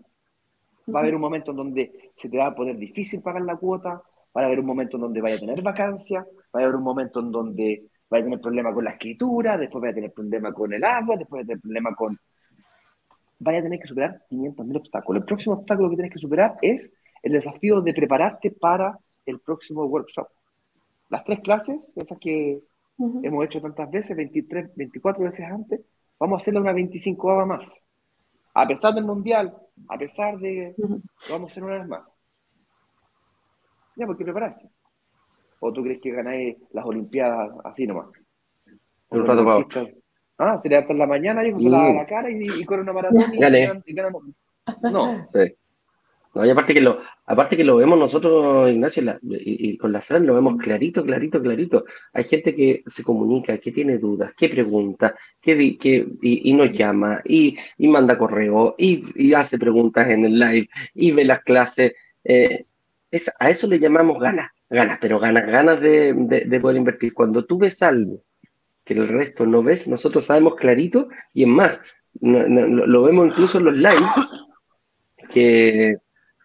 [0.93, 3.57] Va a haber un momento en donde se te va a poner difícil pagar la
[3.57, 4.01] cuota,
[4.35, 6.21] va a haber un momento en donde vaya a tener vacancia,
[6.55, 9.81] va a haber un momento en donde vaya a tener problema con la escritura, después
[9.81, 12.17] vaya a tener problema con el agua, después vaya a tener problema con...
[13.39, 15.21] Vaya a tener que superar 500.000 obstáculos.
[15.21, 19.85] El próximo obstáculo que tienes que superar es el desafío de prepararte para el próximo
[19.85, 20.27] workshop.
[21.09, 22.61] Las tres clases, esas que
[22.97, 23.25] uh -huh.
[23.25, 25.81] hemos hecho tantas veces, 23, 24 veces antes,
[26.19, 27.71] vamos a hacerla una 25 más.
[28.53, 29.55] A pesar del mundial,
[29.87, 30.73] a pesar de...
[30.77, 31.01] Uh -huh.
[31.29, 32.03] Vamos a hacer una vez más.
[33.95, 34.67] Ya, ¿por qué prepararse?
[35.59, 38.07] ¿O tú crees que ganáis las Olimpiadas así nomás?
[39.09, 39.87] Un rato para otro.
[40.37, 42.93] Ah, se levanta en la mañana, y se lava la cara y, y corre una
[42.93, 43.81] maratón y, Gané.
[43.85, 44.13] y ganan.
[44.83, 45.25] No.
[45.29, 45.55] Sí.
[46.35, 49.91] No, y aparte que lo, aparte que lo vemos nosotros, Ignacio, la, y, y, con
[49.91, 51.85] la Fran lo vemos clarito, clarito, clarito.
[52.13, 56.71] Hay gente que se comunica, que tiene dudas, que pregunta, que, que y, y, nos
[56.71, 61.93] llama, y, y manda correo, y, hace preguntas en el live, y ve las clases.
[62.23, 62.65] Eh,
[63.09, 67.13] es, a eso le llamamos ganas, ganas, pero ganas, ganas de, de, de, poder invertir.
[67.13, 68.23] Cuando tú ves algo
[68.83, 71.81] que el resto no ves, nosotros sabemos clarito, y es más,
[72.21, 74.11] lo vemos incluso en los lives,
[75.29, 75.97] que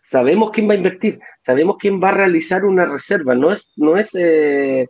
[0.02, 3.96] sabemos quién va a invertir, sabemos quién va a realizar una reserva, no es, no
[3.96, 4.88] es eh,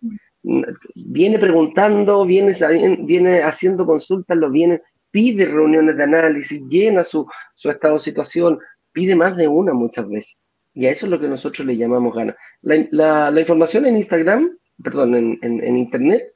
[0.94, 2.54] viene preguntando, viene,
[3.00, 8.58] viene haciendo consultas, lo viene, pide reuniones de análisis, llena su, su estado de situación,
[8.92, 10.38] pide más de una muchas veces.
[10.74, 12.36] Y a eso es lo que nosotros le llamamos ganas.
[12.62, 16.34] La, la, la, información en Instagram, perdón, en, en, en, Internet,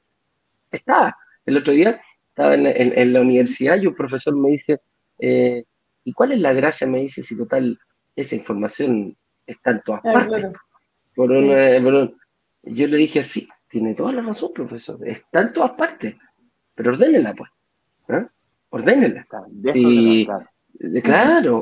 [0.71, 1.17] está.
[1.45, 4.79] El otro día estaba en, en la universidad y un profesor me dice,
[5.19, 5.63] eh,
[6.03, 6.85] ¿y cuál es la gracia?
[6.85, 7.79] Me dice, si total,
[8.15, 10.27] esa información está en todas partes.
[10.27, 10.53] Claro.
[11.15, 11.79] Por una, sí.
[11.81, 12.17] por un,
[12.63, 16.15] yo le dije, sí, tiene toda la razón, profesor, está en todas partes,
[16.75, 17.49] pero ordénela, pues.
[18.09, 18.27] ¿eh?
[18.69, 19.25] Ordénela.
[19.73, 20.47] Sí, Claro,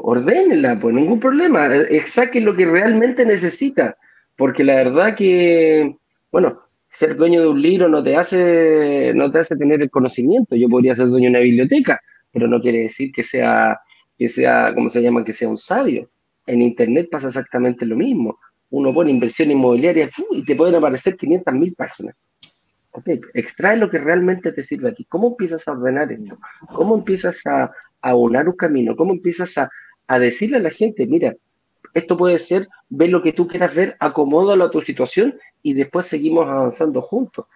[0.03, 1.67] ordénela, pues ningún problema.
[2.05, 3.97] Saque lo que realmente necesita.
[4.37, 5.95] Porque la verdad que,
[6.31, 10.55] bueno, ser dueño de un libro no te hace, no te hace tener el conocimiento.
[10.55, 11.99] Yo podría ser dueño de una biblioteca,
[12.31, 13.79] pero no quiere decir que sea,
[14.17, 15.23] que sea, ¿cómo se llama?
[15.23, 16.09] Que sea un sabio.
[16.45, 18.37] En internet pasa exactamente lo mismo.
[18.69, 22.15] Uno pone inversión inmobiliaria y te pueden aparecer 500 mil páginas.
[22.91, 23.19] Okay.
[23.33, 25.05] Extrae lo que realmente te sirve a ti.
[25.05, 26.37] ¿Cómo empiezas a ordenar esto?
[26.73, 27.71] ¿Cómo empiezas a,
[28.05, 28.95] a unar un camino?
[28.95, 29.69] ¿Cómo empiezas a,
[30.07, 31.35] a, decirle a la gente, mira,
[31.93, 36.05] esto puede ser, ve lo que tú quieras ver, acomódalo a tu situación y después
[36.05, 37.47] seguimos avanzando juntos?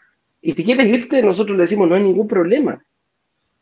[0.41, 2.83] Y si quieres irte, nosotros le decimos, no hay ningún problema.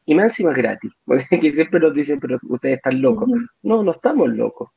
[0.05, 0.93] Y más encima gratis.
[1.05, 3.29] Porque siempre nos dicen, pero ustedes están locos.
[3.61, 4.69] No, no estamos locos.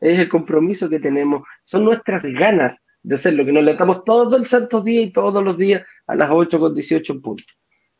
[0.00, 1.42] Es el compromiso que tenemos.
[1.64, 5.58] Son nuestras ganas de hacerlo, que nos levantamos todo el santo día y todos los
[5.58, 7.44] días a las 8 con 18 en punto.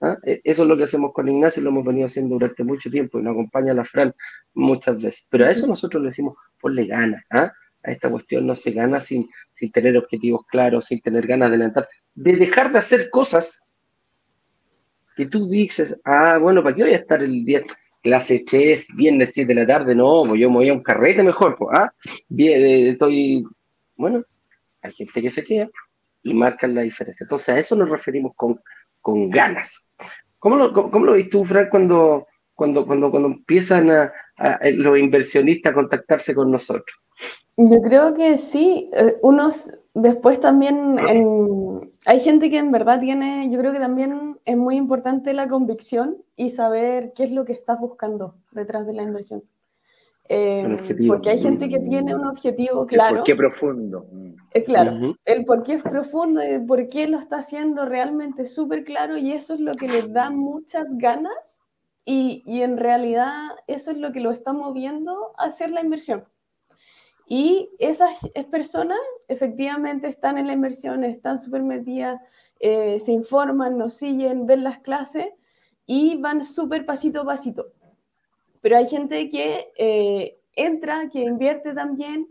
[0.01, 0.17] ¿Ah?
[0.23, 3.23] Eso es lo que hacemos con Ignacio, lo hemos venido haciendo durante mucho tiempo y
[3.23, 4.15] nos acompaña la Fran
[4.55, 5.27] muchas veces.
[5.29, 7.53] Pero a eso nosotros le decimos, ponle ganas, ¿ah?
[7.83, 11.57] a esta cuestión no se gana sin, sin tener objetivos claros, sin tener ganas de
[11.57, 13.65] adelantar, de dejar de hacer cosas
[15.17, 17.63] que tú dices, ah, bueno, ¿para qué voy a estar el día?
[18.01, 21.25] Clase 3, viernes 7 de la tarde, no, pues yo me voy a un carrete
[21.25, 21.93] mejor, pues, ah,
[22.29, 23.45] bien, eh, estoy,
[23.97, 24.25] bueno,
[24.81, 25.69] hay gente que se queda
[26.23, 27.25] y marcan la diferencia.
[27.25, 28.61] Entonces a eso nos referimos con,
[29.09, 29.89] con ganas.
[30.39, 34.13] ¿Cómo lo, cómo, lo ves tú, Frank, cuando, cuando, cuando, cuando empiezan a,
[34.75, 36.95] los inversionistas a contactarse con nosotros?
[37.57, 38.91] Yo creo que sí.
[38.93, 40.99] Eh, unos después también
[42.05, 46.19] hay gente que en verdad tiene, yo creo que también es muy importante la convicción
[46.37, 49.43] y saber qué es lo que estás buscando detrás de la inversión.
[50.31, 53.17] Eh, porque hay gente que tiene un objetivo claro.
[53.17, 54.07] ¿Por qué profundo?
[54.53, 58.85] Eh, claro, el por qué es profundo y por qué lo está haciendo realmente súper
[58.85, 61.63] claro y eso es lo que les da muchas ganas
[62.05, 66.25] y, y, en realidad eso es lo que lo está moviendo a hacer la inversión.
[67.27, 68.11] Y esas
[68.51, 72.21] personas efectivamente están en la inversión, están súper metidas,
[72.61, 75.27] eh, se informan, nos siguen, ven las clases
[75.87, 77.67] y van súper pasito a pasito.
[78.61, 82.29] Pero hay gente que eh, entra, que invierte también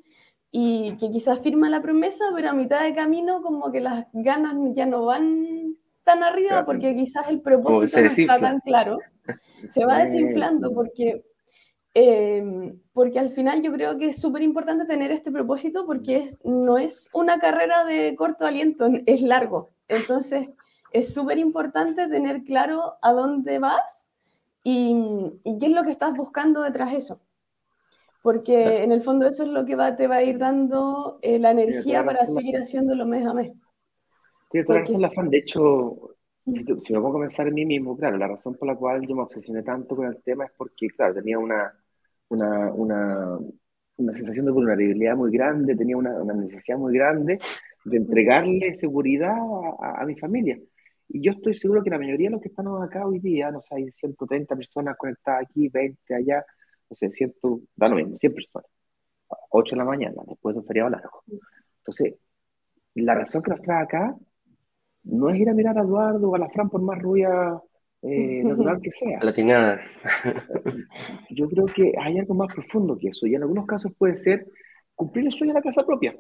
[0.52, 4.56] y que quizás firma la promesa, pero a mitad de camino como que las ganas
[4.76, 8.98] ya no van tan arriba porque quizás el propósito no está tan claro.
[9.70, 11.26] Se va desinflando porque,
[11.94, 16.38] eh, porque al final yo creo que es súper importante tener este propósito porque es,
[16.46, 19.70] no es una carrera de corto aliento, es largo.
[19.90, 20.50] Entonces
[20.94, 24.07] es súper importante tener claro a dónde vas
[24.63, 27.22] y, qué es lo que estás buscando detrás de eso
[28.22, 31.39] porque en el fondo eso es lo que va, te va a ir dando eh,
[31.39, 33.54] la energía para seguir haciéndolo mes a mes.
[34.52, 37.98] Tiene toda razón la fan, de hecho, si, me pongo a pensar en mí mismo,
[37.98, 40.88] claro, la razón por la cual yo me obsesioné tanto con el tema es porque,
[40.89, 41.74] claro, tenía una,
[42.30, 43.39] una, una,
[43.98, 47.39] una sensación de vulnerabilidad muy grande, tenía una, una necesidad muy grande
[47.84, 49.36] de entregarle seguridad
[49.82, 50.58] a, a, mi familia.
[51.10, 53.62] Y yo estoy seguro que la mayoría de los que estamos acá hoy día, no
[53.62, 56.46] sé, hay 130 personas conectadas aquí, 20 allá,
[56.89, 58.67] no sé, ciento, da lo mismo, 100 personas,
[59.50, 61.24] 8 de la mañana, después de un feriado largo.
[61.80, 62.15] Entonces,
[62.96, 64.15] la razón que nos trae acá
[65.04, 67.62] no es ir a mirar a Eduardo o a la Fran por más rubia
[68.02, 69.20] eh, natural que sea.
[69.22, 69.80] Latinada.
[71.30, 74.48] Yo creo que hay algo más profundo que eso, y en algunos casos puede ser
[74.96, 76.17] cumplir el sueño de la casa propia.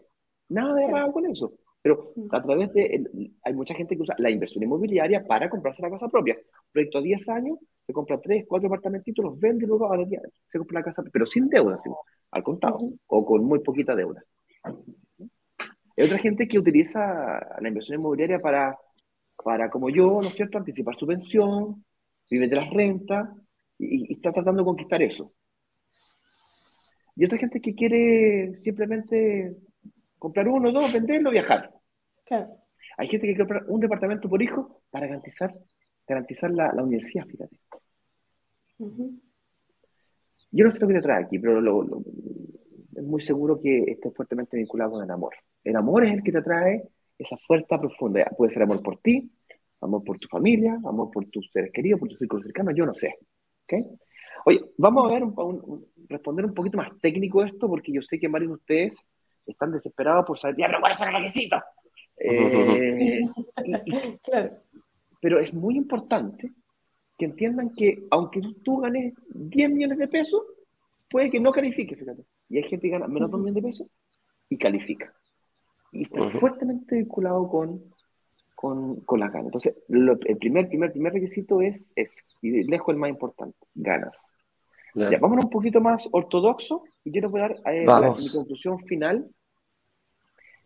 [0.49, 1.53] Nada de raro con eso.
[1.87, 3.07] Pero a través de.
[3.43, 6.37] Hay mucha gente que usa la inversión inmobiliaria para comprarse la casa propia.
[6.69, 10.09] Proyecto a 10 años, se compra 3, 4 apartamentitos, los vende y luego a los
[10.09, 11.77] 10 años se compra la casa, pero sin deuda,
[12.31, 14.21] al contado, o con muy poquita deuda.
[14.65, 16.99] Hay otra gente que utiliza
[17.61, 18.77] la inversión inmobiliaria para,
[19.41, 21.73] para como yo, ¿no es cierto?, anticipar su pensión,
[22.29, 23.29] vive de las rentas
[23.79, 25.31] y, y está tratando de conquistar eso.
[27.15, 29.53] Y otra gente que quiere simplemente
[30.19, 31.76] comprar uno, dos, venderlo, viajar.
[32.29, 35.51] Hay gente que quiere comprar un departamento por hijo para garantizar,
[36.07, 37.59] garantizar la, la universidad, fíjate.
[40.51, 41.59] Yo no sé lo que te trae aquí, pero
[42.95, 45.35] es muy seguro que esté fuertemente vinculado con el amor.
[45.63, 46.83] El amor es el que te trae
[47.17, 48.25] esa fuerza profunda.
[48.37, 49.29] Puede ser amor por ti,
[49.81, 52.93] amor por tu familia, amor por tus seres queridos, por tus círculos cercanos, yo no
[52.93, 53.15] sé.
[53.63, 53.85] ¿Okay?
[54.45, 55.23] Oye, vamos a ver,
[56.07, 58.97] responder un poquito más técnico esto, porque yo sé que varios de ustedes
[59.45, 61.61] están desesperados por saber, ya, pero ¿cuáles son los requisitos?
[62.19, 63.21] Eh,
[65.21, 66.51] pero es muy importante
[67.17, 70.41] que entiendan que aunque tú ganes 10 millones de pesos,
[71.09, 72.23] puede que no califique, fíjate.
[72.49, 73.87] Y hay gente que gana menos de un millón de pesos
[74.49, 75.11] y califica.
[75.91, 77.83] Y está fuertemente vinculado con,
[78.55, 79.47] con, con las ganas.
[79.47, 84.15] Entonces, el primer, primer, primer requisito es, es, y lejos el más importante, ganas.
[84.93, 89.29] Ya, vámonos un poquito más ortodoxo y quiero dar eh, mi conclusión final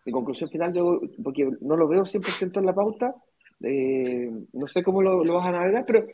[0.06, 3.16] mi conclusión final, yo, porque no lo veo 100% en la pauta,
[3.62, 6.06] eh, no sé cómo lo, vas a navegar, pero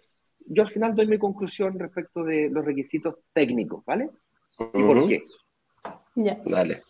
[0.46, 4.10] yo al final doy mi conclusión respecto de los requisitos técnicos, ¿vale?
[4.60, 5.20] ¿Y por qué?
[6.16, 6.40] Ya.
[6.46, 6.84] Dale.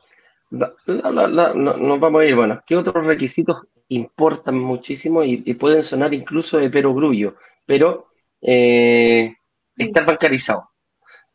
[0.49, 3.57] nos vamos a ir, bueno, ¿qué otros requisitos
[3.89, 7.35] importan muchísimo y, pueden sonar incluso de perogrullo?
[7.65, 8.07] Pero
[8.41, 9.33] eh,
[9.77, 10.69] estar bancarizado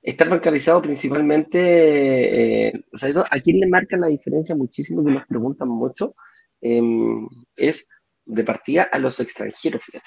[0.03, 2.84] estar bancarizado principalmente, eh,
[3.30, 6.16] ¿a quién le marca la diferencia muchísimo que nos preguntan mucho?
[6.61, 7.26] Em,
[7.57, 7.88] es
[8.24, 10.07] de partida a los extranjeros, fíjate.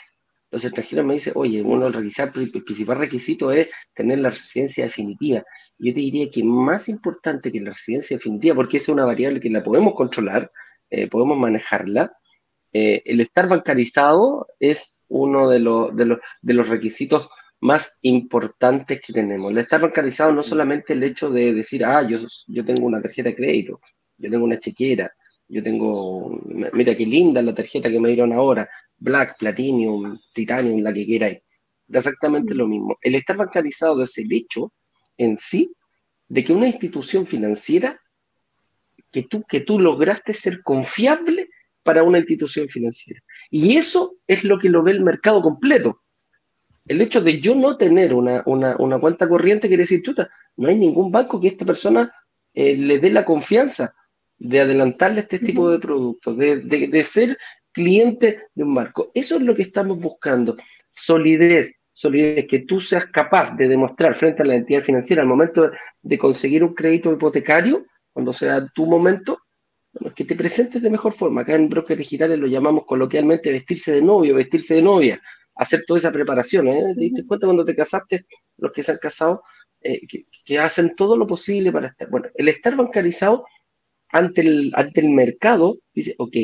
[0.52, 5.44] Los extranjeros me dicen, oye, uno del el principal requisito es tener la residencia definitiva.
[5.78, 9.50] Yo te diría que más importante que la residencia definitiva, porque es una variable que
[9.50, 10.52] la podemos controlar,
[10.90, 12.14] eh, podemos manejarla,
[12.72, 17.30] eh, el estar bancarizado es uno de, de, los, de los requisitos
[17.66, 19.52] más importantes que tenemos.
[19.52, 23.30] El estar bancarizado no solamente el hecho de decir, ah, yo, yo tengo una tarjeta
[23.30, 23.82] de crédito,
[24.18, 25.12] yo tengo una chequera,
[25.48, 26.40] yo tengo,
[26.74, 31.40] mira qué linda la tarjeta que me dieron ahora, Black, Platinum, Titanium, la que queráis.
[31.92, 32.98] Exactamente lo mismo.
[33.02, 34.72] El estar bancarizado es el hecho
[35.18, 35.72] en sí
[36.28, 38.00] de que una institución financiera
[39.12, 41.50] que tú, que tú lograste ser confiable
[41.84, 43.22] para una institución financiera.
[43.50, 46.02] Y eso es lo que lo ve el mercado completo.
[46.86, 48.44] El hecho de yo no tener una,
[49.00, 52.14] cuenta corriente quiere decir, chuta, no hay ningún banco que esta persona
[52.54, 53.96] eh, le dé la confianza
[54.38, 57.38] de adelantarle este tipo de productos, de, de, ser
[57.72, 59.12] cliente de un banco.
[59.14, 60.58] Eso es lo que estamos buscando.
[60.92, 65.72] Solidez, solidez, que tú seas capaz de demostrar frente a la entidad financiera al momento
[66.02, 69.40] de conseguir un crédito hipotecario, cuando sea tu momento,
[70.16, 71.42] que te presentes de mejor forma.
[71.42, 75.22] Acá en Brokers Digitales lo llamamos coloquialmente vestirse de novio, vestirse de novia,
[75.56, 76.68] hacer toda esa preparación.
[76.68, 76.94] ¿eh?
[76.96, 78.26] ¿Te diste cuenta cuando te casaste,
[78.58, 79.44] los que se han casado,
[79.82, 80.02] eh,
[80.46, 82.10] que, hacen todo lo posible para estar?
[82.10, 83.46] Bueno, el estar bancarizado
[84.10, 86.36] ante el, ante el mercado dice, ok,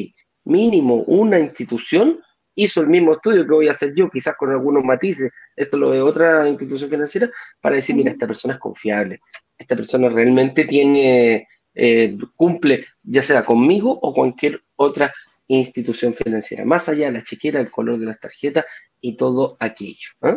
[0.46, 2.20] mínimo una institución
[2.56, 5.92] hizo el mismo estudio que voy a hacer yo, quizás con algunos matices, esto lo
[5.92, 7.30] de otra institución financiera,
[7.62, 9.22] para decir, mira, esta persona es confiable,
[9.58, 15.14] esta persona realmente tiene, eh, cumple, ya sea conmigo o cualquier otra
[15.48, 18.66] institución financiera, más allá de la chequera, el color de las tarjetas
[19.02, 20.10] y todo aquello.
[20.24, 20.36] ¿eh?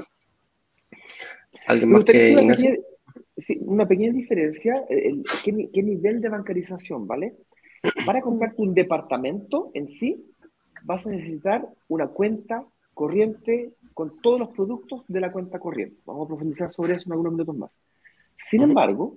[1.66, 2.76] ¿Alguien más que una, pequeña,
[3.36, 7.36] sí, una pequeña diferencia, ¿qué, ¿qué, nivel de bancarización, ¿vale?
[8.06, 10.24] Para comprarte un departamento en sí,
[10.84, 15.96] vas a necesitar una cuenta corriente con todos los productos de la cuenta corriente.
[16.04, 17.76] Vamos a profundizar sobre eso en algunos minutos más.
[18.36, 19.16] Sin embargo,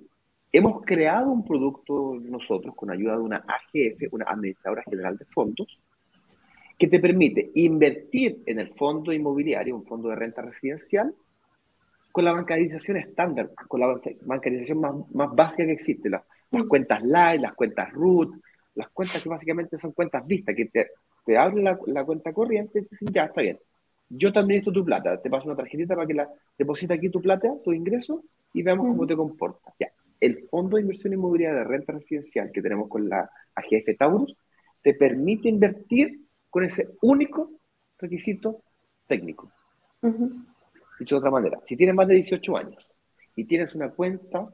[0.52, 5.78] hemos creado un producto nosotros con ayuda de una AGF, una Administradora General de Fondos,
[6.78, 11.12] que te permite invertir en el fondo inmobiliario, un fondo de renta residencial,
[12.12, 16.22] con la bancarización estándar, con la bancarización más, más básica que existe, las,
[16.68, 18.34] cuentas LIVE, las cuentas RUT,
[18.76, 20.90] las cuentas que básicamente son cuentas vistas, que te,
[21.26, 23.58] te abren la, cuenta corriente y te dicen, ya, está bien.
[24.08, 27.20] Yo te administro tu plata, te paso una tarjetita para que la deposita aquí tu
[27.20, 28.22] plata, tu ingreso,
[28.54, 29.74] y veamos cómo te comportas.
[29.78, 29.88] Ya.
[30.20, 34.34] El fondo de inversión inmobiliaria de renta residencial que tenemos con la AGF Taurus
[34.82, 37.50] te permite invertir con ese único
[37.98, 38.62] requisito
[39.06, 39.50] técnico.
[40.98, 42.86] Dicho de otra manera, si tienes más de 18 años
[43.36, 44.48] y tienes una cuenta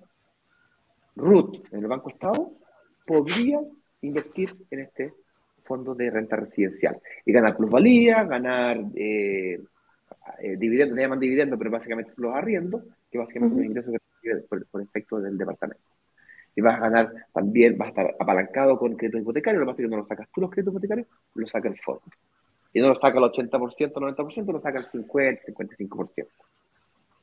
[1.17, 2.53] RUT en el Banco Estado,
[3.07, 5.15] podrías invertir en este
[5.65, 7.01] fondo de renta residencial.
[7.25, 9.63] Y ganar plusvalía, ganar eh,
[10.41, 14.67] eh, dividendos, le llaman dividendos, pero básicamente los arriendos, que básicamente son ingresos que por,
[14.67, 15.94] por efecto del departamento
[16.57, 19.83] y vas a ganar también, vas a estar apalancado con crédito hipotecario, lo que pasa
[19.83, 22.03] es que no lo sacas tú los créditos hipotecarios, lo saca el fondo.
[22.73, 26.27] Y no lo saca el 80%, 90%, lo saca el 50%, 55%.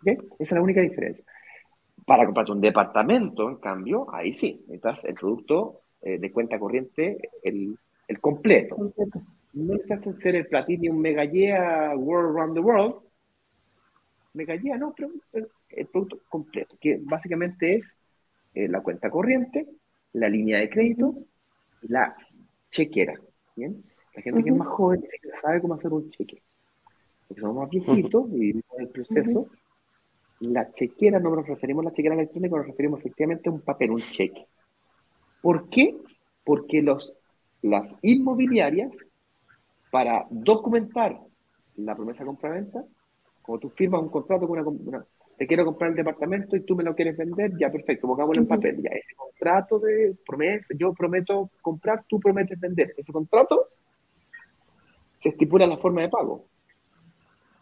[0.01, 0.13] ¿Okay?
[0.13, 1.23] Esa es la única diferencia.
[2.05, 7.17] Para comprarte un departamento, en cambio, ahí sí, necesitas el producto eh, de cuenta corriente,
[7.43, 7.77] el,
[8.07, 8.75] el completo.
[9.53, 12.95] No necesitas ser el Platinum Megallea World Around the World.
[14.33, 15.09] Megallea, no, pero
[15.69, 17.95] el producto completo, que básicamente es
[18.53, 19.67] eh, la cuenta corriente,
[20.13, 21.15] la línea de crédito
[21.81, 22.15] y la
[22.69, 23.13] chequera.
[23.55, 23.81] ¿bien?
[24.15, 25.03] La gente que es más joven
[25.41, 26.41] sabe cómo hacer un cheque.
[27.27, 29.47] Porque somos más viejitos y vivimos el proceso.
[30.41, 33.91] La chequera, no nos referimos a la chequera electrónica, nos referimos efectivamente a un papel,
[33.91, 34.47] un cheque.
[35.41, 35.95] ¿Por qué?
[36.43, 37.15] Porque los,
[37.61, 38.97] las inmobiliarias,
[39.91, 41.19] para documentar
[41.75, 42.83] la promesa de compra-venta,
[43.41, 45.05] como tú firmas un contrato con una,
[45.41, 48.47] te quiero comprar el departamento y tú me lo quieres vender, ya perfecto, pongámoslo en
[48.47, 48.79] papel.
[48.79, 52.93] Ya ese contrato de promesa, yo prometo comprar, tú prometes vender.
[52.95, 53.69] Ese contrato
[55.17, 56.45] se estipula la forma de pago.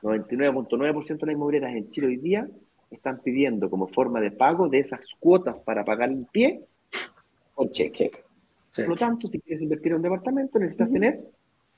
[0.01, 2.49] 99.9% de las inmobiliarias en Chile hoy día
[2.91, 6.65] están pidiendo como forma de pago de esas cuotas para pagar en pie
[7.53, 8.11] con cheque.
[8.75, 11.21] Por lo tanto, si quieres invertir en un departamento, necesitas tener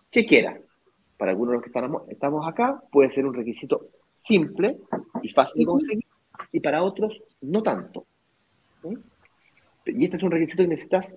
[0.09, 0.59] chequera.
[1.15, 3.87] Para algunos de los que estamos, estamos acá, puede ser un requisito
[4.23, 4.79] simple
[5.21, 6.05] y fácil de conseguir,
[6.51, 8.05] y para otros no tanto.
[9.85, 11.15] Y este es un requisito que necesitas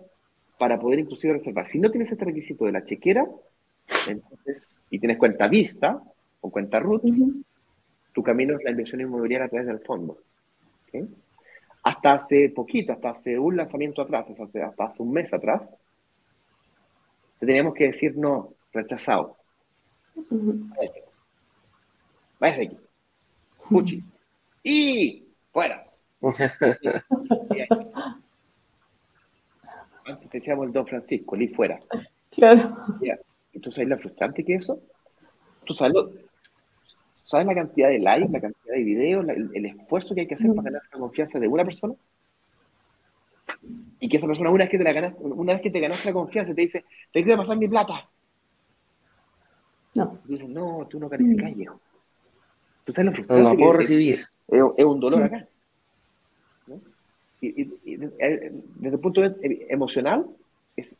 [0.58, 1.66] para poder inclusive reservar.
[1.66, 3.26] Si no tienes este requisito de la chequera,
[4.08, 6.02] entonces, y tienes cuenta vista
[6.40, 7.02] o cuenta root,
[8.12, 10.18] tu camino es la inversión inmobiliaria a través del fondo.
[11.82, 15.68] Hasta hace poquito, hasta hace un lanzamiento atrás, hasta, hasta hace un mes atrás,
[17.38, 19.36] te teníamos que decir no, rechazado.
[22.38, 22.83] Váyase aquí.
[23.68, 24.02] Puchi.
[24.62, 25.84] Y fuera.
[30.06, 31.80] Antes te decíamos el Don Francisco, y fuera.
[32.30, 32.76] Claro.
[33.52, 34.80] ¿Y tú sabes lo frustrante que es eso?
[35.64, 35.94] ¿Tú sabes,
[37.24, 40.50] sabes la cantidad de likes, la cantidad de videos, el, esfuerzo que hay que hacer
[40.54, 41.94] para ganar la confianza de una persona?
[44.00, 46.08] y que esa persona, una vez que te la ganas, una vez que te ganaste
[46.08, 48.06] la confianza, te dice, te quiero pasar mi plata.
[49.94, 50.18] No.
[50.26, 51.78] Y dices, no, tú no calificas, Mm.
[52.84, 54.14] Tú sabes lo No la que puedo es- recibir.
[54.48, 55.24] es, es un dolor Mm.
[55.24, 55.48] acá.
[56.66, 56.80] ¿no?
[57.40, 60.26] Y, y- y de- eh, desde el punto de vista eh, emocional,
[60.76, 60.96] es,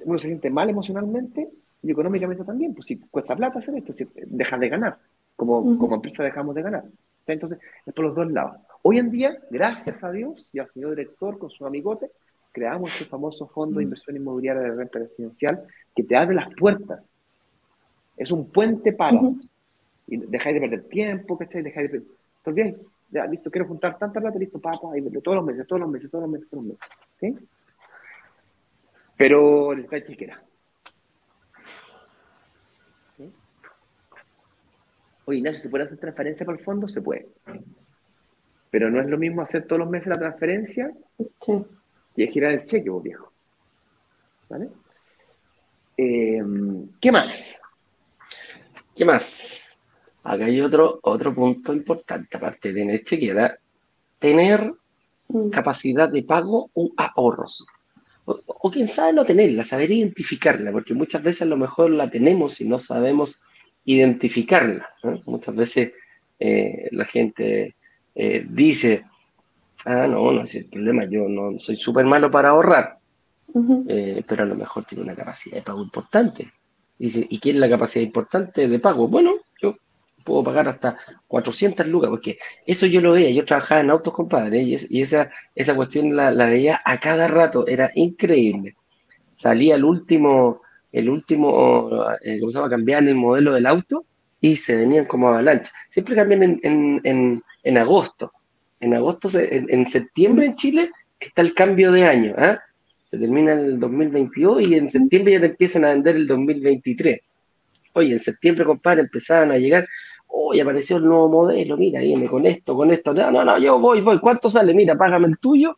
[0.00, 1.48] uno se siente mal emocionalmente
[1.82, 2.74] y económicamente también.
[2.74, 4.98] Pues si cuesta plata hacer esto, si dejas de ganar,
[5.36, 6.84] como, como empresa dejamos de ganar.
[7.26, 8.56] Entonces, es por los dos lados.
[8.82, 12.10] Hoy en día, gracias a Dios y al señor director con su amigote,
[12.52, 15.62] creamos este famoso fondo de inversión inmobiliaria de renta residencial
[15.94, 17.02] que te abre las puertas.
[18.16, 19.20] Es un puente para.
[20.08, 21.62] Y dejáis de perder tiempo, ¿cachai?
[21.62, 22.02] Dejáis de...
[22.44, 22.76] Olvidáis.
[23.10, 26.10] Ya, listo, quiero juntar tanta plata, listo, papá, y todos los meses, todos los meses,
[26.10, 26.88] todos los meses, todos los meses.
[27.20, 27.48] ¿Sí?
[29.16, 30.42] Pero necesitáis chequera.
[33.16, 33.32] ¿Sí?
[35.24, 36.86] Oye, Ignacio, ¿se puede hacer transferencia para el fondo?
[36.88, 37.28] Se puede.
[38.70, 40.92] Pero no es lo mismo hacer todos los meses la transferencia
[41.40, 41.64] Sí.
[42.16, 43.32] y girar el cheque, vos viejo.
[44.50, 44.68] ¿Vale?
[45.96, 46.42] Eh,
[47.00, 47.60] ¿Qué más?
[48.94, 49.67] ¿Qué más?
[50.28, 53.56] Acá hay otro, otro punto importante, aparte de tener chequera,
[54.18, 54.72] tener
[55.28, 55.50] Mm.
[55.50, 57.66] capacidad de pago o ahorros.
[58.24, 62.10] O, o quién sabe no tenerla, saber identificarla, porque muchas veces a lo mejor la
[62.10, 63.40] tenemos y no sabemos
[63.84, 64.88] identificarla.
[65.26, 65.92] Muchas veces
[66.38, 67.76] eh, la gente
[68.14, 69.04] eh, dice,
[69.84, 72.98] ah, no, no es el problema, yo no soy súper malo para ahorrar,
[73.88, 76.50] eh, pero a lo mejor tiene una capacidad de pago importante.
[76.98, 79.08] Dice, ¿y qué es la capacidad importante de pago?
[79.08, 79.34] Bueno,
[80.28, 84.62] puedo pagar hasta 400 lucas, porque eso yo lo veía, yo trabajaba en autos, compadre,
[84.62, 88.76] y, es- y esa, esa cuestión la, veía a cada rato, era increíble.
[89.34, 90.62] Salía el último,
[90.92, 92.70] el último, eh, ¿cómo se llama?
[92.70, 94.04] Cambiaban el modelo del auto
[94.40, 95.72] y se venían como avalancha.
[95.90, 98.32] Siempre cambian en, en, en, agosto.
[98.80, 102.58] En agosto, se- en, en septiembre en Chile está el cambio de año, ¿ah?
[103.04, 107.20] Se termina el 2022 y en septiembre ya te empiezan a vender el 2023.
[107.94, 109.86] Oye, en septiembre, compadre, empezaban a llegar,
[110.28, 113.78] oye, apareció el nuevo modelo, mira, viene con esto, con esto, no, no, no, yo
[113.78, 114.72] voy, voy, ¿cuánto sale?
[114.74, 115.76] Mira, págame el tuyo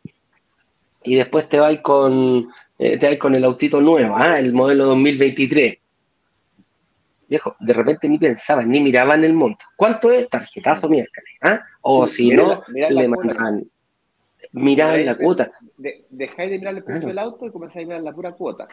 [1.03, 2.47] y después te vas con,
[2.77, 4.39] eh, te vas con el autito nuevo, ¿ah?
[4.39, 5.77] el modelo 2023.
[7.27, 9.63] Viejo, de repente ni pensaban, ni miraban el monto.
[9.77, 10.29] ¿Cuánto es?
[10.29, 11.61] Tarjetazo miércoles, ¿ah?
[11.81, 13.25] O si no, la le cuota.
[13.25, 13.63] mandaban,
[14.51, 15.51] miraban la cuota.
[15.77, 18.67] de- dejáis de mirar el precio del auto y comenzáis a mirar la pura cuota.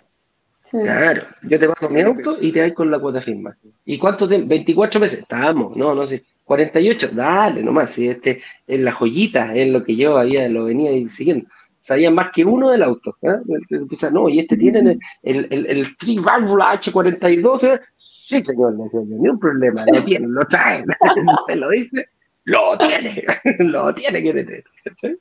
[0.70, 0.78] Sí.
[0.80, 3.56] Claro, yo te paso mi auto y te vas con la cuota firma.
[3.84, 4.42] ¿Y cuánto te?
[4.42, 9.70] 24 meses, estamos, no, no sé, 48, dale nomás, si este es la joyita, es
[9.70, 11.46] lo que yo había, lo venía siguiendo.
[11.82, 13.16] Sabían más que uno del auto.
[13.22, 13.38] ¿eh?
[13.70, 17.64] Empieza, no, y este tiene el, el, el, triválvula H42.
[17.64, 17.80] ¿eh?
[17.96, 20.84] Sí, señor, le decía yo, ni un problema, lo tienen, lo traen.
[21.48, 22.08] Se lo dice,
[22.44, 23.24] lo tiene,
[23.60, 24.64] lo tiene que tener.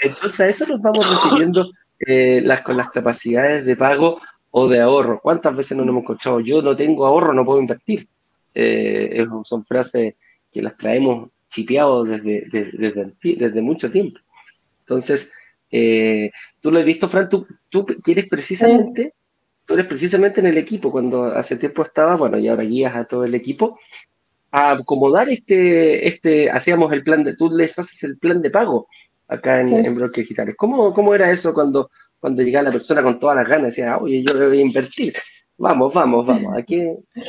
[0.00, 1.70] Entonces a eso nos vamos refiriendo
[2.00, 4.20] eh, las, con las capacidades de pago
[4.50, 5.20] o de ahorro.
[5.22, 6.40] ¿Cuántas veces nos hemos encontrado?
[6.40, 8.08] Yo no tengo ahorro, no puedo invertir.
[8.54, 10.14] Eh, son frases
[10.50, 14.20] que las traemos chipeados desde, desde, desde mucho tiempo.
[14.80, 15.30] Entonces,
[15.70, 16.30] eh,
[16.60, 19.14] tú lo has visto, Fran, tú, tú quieres precisamente,
[19.66, 23.04] tú eres precisamente en el equipo, cuando hace tiempo estaba, bueno, y ahora guías a
[23.04, 23.78] todo el equipo,
[24.50, 28.88] a acomodar este, este, hacíamos el plan de, tú les haces el plan de pago
[29.30, 29.74] acá en, Sí.
[29.76, 30.54] en Brokers Digitales.
[30.58, 33.68] ¿Cómo, ¿Cómo era eso cuando, cuando llegaba la persona con todas las ganas?
[33.68, 35.14] Decía, oye, yo debo invertir.
[35.58, 36.56] Vamos, vamos, vamos.
[36.56, 36.82] Aquí,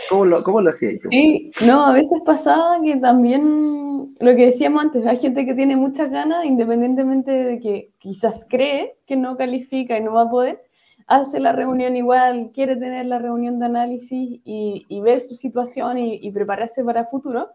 [0.09, 1.09] ¿cómo, lo, ¿Cómo lo hacías tú?
[1.09, 5.75] Sí, no, a veces pasaba que también, lo que decíamos antes, hay gente que tiene
[5.75, 10.61] muchas ganas, independientemente de que quizás cree que no califica y no va a poder,
[11.07, 15.97] hace la reunión igual, quiere tener la reunión de análisis y, y ver su situación
[15.97, 17.49] y, y prepararse para el futuro.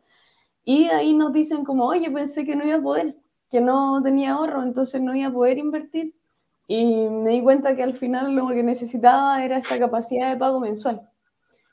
[0.65, 3.17] Y ahí nos dicen como, oye, pensé que no iba a poder,
[3.51, 6.15] que no tenía ahorro, entonces no iba a poder invertir.
[6.69, 10.61] Y me di cuenta que al final lo que necesitaba era esta capacidad de pago
[10.61, 11.09] mensual.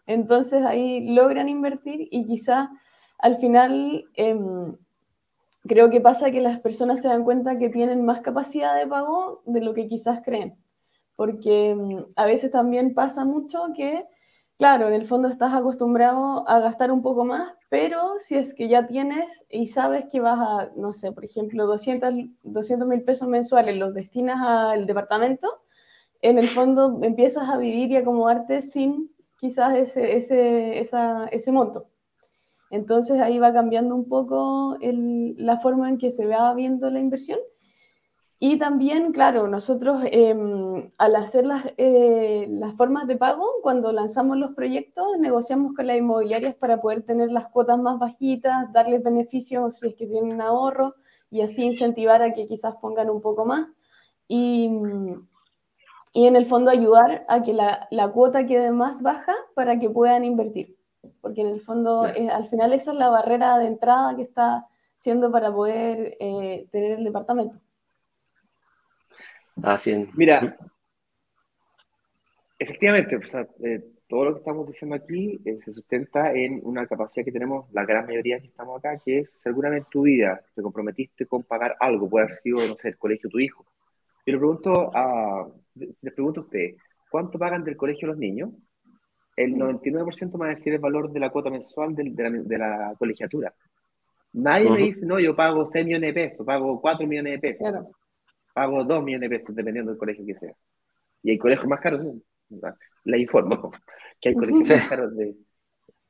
[0.05, 2.69] Entonces ahí logran invertir y quizás
[3.17, 4.75] al final em,
[5.63, 9.41] creo que pasa que las personas se dan cuenta que tienen más capacidad de pago
[9.45, 10.55] de lo que quizás creen.
[11.15, 14.05] Porque em, a veces también pasa mucho que,
[14.63, 18.69] claro, en el fondo estás acostumbrado a gastar un poco más, pero si es que
[18.69, 23.75] ya tienes y sabes que vas a, no sé, por ejemplo, 200 mil pesos mensuales,
[23.75, 25.49] los destinas al departamento,
[26.21, 31.89] en el fondo empiezas a vivir y acomodarte sin quizás ese, ese, esa, ese monto.
[32.69, 37.39] Entonces ahí va cambiando un poco la forma en que se va viendo la inversión.
[38.45, 40.35] Y también, claro, nosotros eh,
[40.97, 45.95] al hacer las, eh, las formas de pago, cuando lanzamos los proyectos, negociamos con las
[45.95, 50.93] inmobiliarias para poder tener las cuotas más bajitas, darles beneficios si es que tienen ahorro
[51.31, 53.69] y así incentivar a que quizás pongan un poco más.
[54.27, 54.69] y,
[56.11, 59.89] y en el fondo ayudar a que la, la, cuota quede más baja para que
[59.89, 60.75] puedan invertir.
[61.21, 64.67] Porque en el fondo, eh, al final esa es la barrera de entrada que está
[64.97, 67.62] siendo para poder eh, tener el departamento.
[70.15, 70.57] Mira,
[72.57, 73.19] efectivamente,
[73.63, 77.71] eh, todo lo que estamos diciendo aquí eh, se sustenta en una capacidad que tenemos
[77.71, 81.75] la gran mayoría que estamos acá, que es seguramente tu vida te comprometiste con pagar
[81.79, 83.65] algo, puede haber sido, no sé, el colegio de tu hijo.
[84.25, 86.75] Yo le pregunto a, les pregunto a ustedes,
[87.09, 88.51] ¿cuánto pagan del colegio los niños?
[89.35, 93.53] El 99% me va a decir el valor de la cuota mensual de, la, colegiatura.
[94.33, 97.87] Nadie me dice, no, yo pago 6 millones de pesos, pago 4 millones de pesos,
[98.53, 100.53] pago 2 millones de pesos, dependiendo del colegio que sea.
[101.23, 102.05] Y hay colegios más caros,
[103.03, 103.71] la informo,
[104.21, 105.35] que hay colegios más caros de,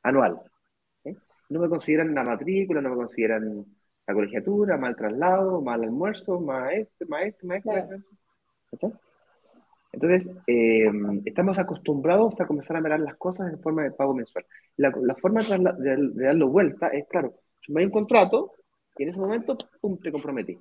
[0.03, 0.41] anual.
[1.05, 1.15] ¿eh?
[1.49, 3.65] No me consideran la matrícula, no me consideran
[4.05, 7.63] la colegiatura, mal traslado, mal almuerzo, más este, más este, más
[8.71, 8.91] este.
[9.93, 10.91] Entonces, eh,
[11.23, 14.45] estamos acostumbrados a comenzar a mirar las cosas en forma de pago mensual.
[14.75, 17.35] La, forma de, darlo vuelta es, claro,
[17.67, 18.53] me hay un contrato
[18.97, 20.57] y en ese momento, pum, te comprometí.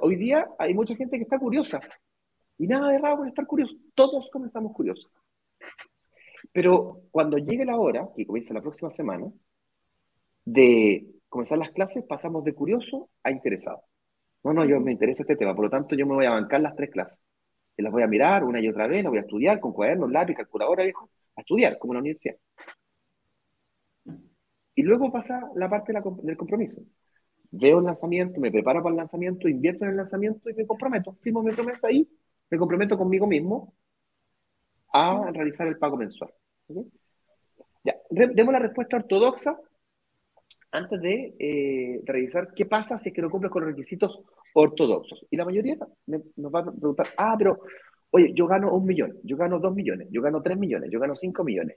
[0.00, 1.80] Hoy día hay mucha gente que está curiosa.
[2.58, 3.76] Y nada de raro con estar curioso.
[3.94, 5.10] Todos comenzamos curiosos.
[6.52, 9.26] Pero cuando llegue la hora, que comienza la próxima semana,
[10.44, 13.82] de comenzar las clases, pasamos de curioso a interesado.
[14.44, 16.60] No, no, yo me interesa este tema, por lo tanto yo me voy a bancar
[16.60, 17.18] las tres clases.
[17.76, 20.10] Y las voy a mirar una y otra vez, las voy a estudiar con cuadernos,
[20.12, 22.36] lápiz, calculadora, viejo, a estudiar, como en la universidad.
[24.76, 26.82] Y luego pasa la parte del compromiso.
[27.56, 31.16] Veo el lanzamiento, me preparo para el lanzamiento, invierto en el lanzamiento y me comprometo.
[31.22, 32.08] Firmo mi promesa ahí,
[32.50, 33.74] me comprometo conmigo mismo
[34.92, 36.32] a realizar el pago mensual.
[37.84, 39.56] Ya, demos la respuesta ortodoxa
[40.72, 44.20] antes de, eh, revisar qué pasa si es que no cumple con los requisitos
[44.54, 45.24] ortodoxos.
[45.30, 45.76] Y la mayoría
[46.06, 47.60] nos va a preguntar, ah, pero,
[48.10, 51.14] oye, yo gano un millón, yo gano dos millones, yo gano tres millones, yo gano
[51.14, 51.76] cinco millones.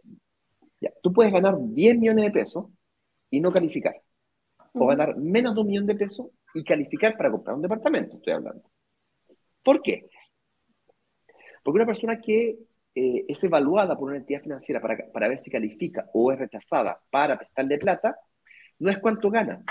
[0.81, 2.65] Ya, tú puedes ganar 10 millones de pesos
[3.31, 3.95] y no calificar.
[4.79, 8.33] O ganar menos de un millón de pesos y calificar para comprar un departamento, estoy
[8.33, 8.69] hablando.
[9.63, 10.07] ¿Por qué?
[11.63, 12.57] Porque una persona que
[12.95, 16.99] eh, es evaluada por una entidad financiera para, para ver si califica o es rechazada
[17.09, 18.17] para prestarle plata,
[18.79, 19.63] no es cuánto gana,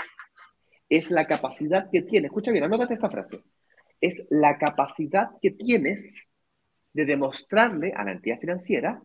[0.89, 2.27] es la capacidad que tiene.
[2.27, 3.43] Escucha bien, anótate esta frase.
[3.99, 6.27] Es la capacidad que tienes
[6.93, 9.01] de demostrarle a la entidad financiera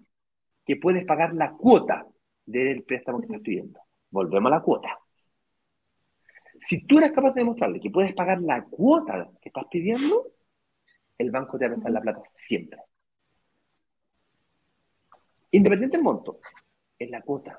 [0.64, 2.06] que puedes pagar la cuota
[2.46, 3.80] del préstamo que estás pidiendo.
[4.10, 5.01] Volvemos a la cuota.
[6.66, 10.28] Si tú eres capaz de demostrarle que puedes pagar la cuota que estás pidiendo,
[11.18, 12.78] el banco te va a prestar la plata siempre.
[15.50, 16.38] Independiente del monto,
[16.98, 17.56] es la cuota.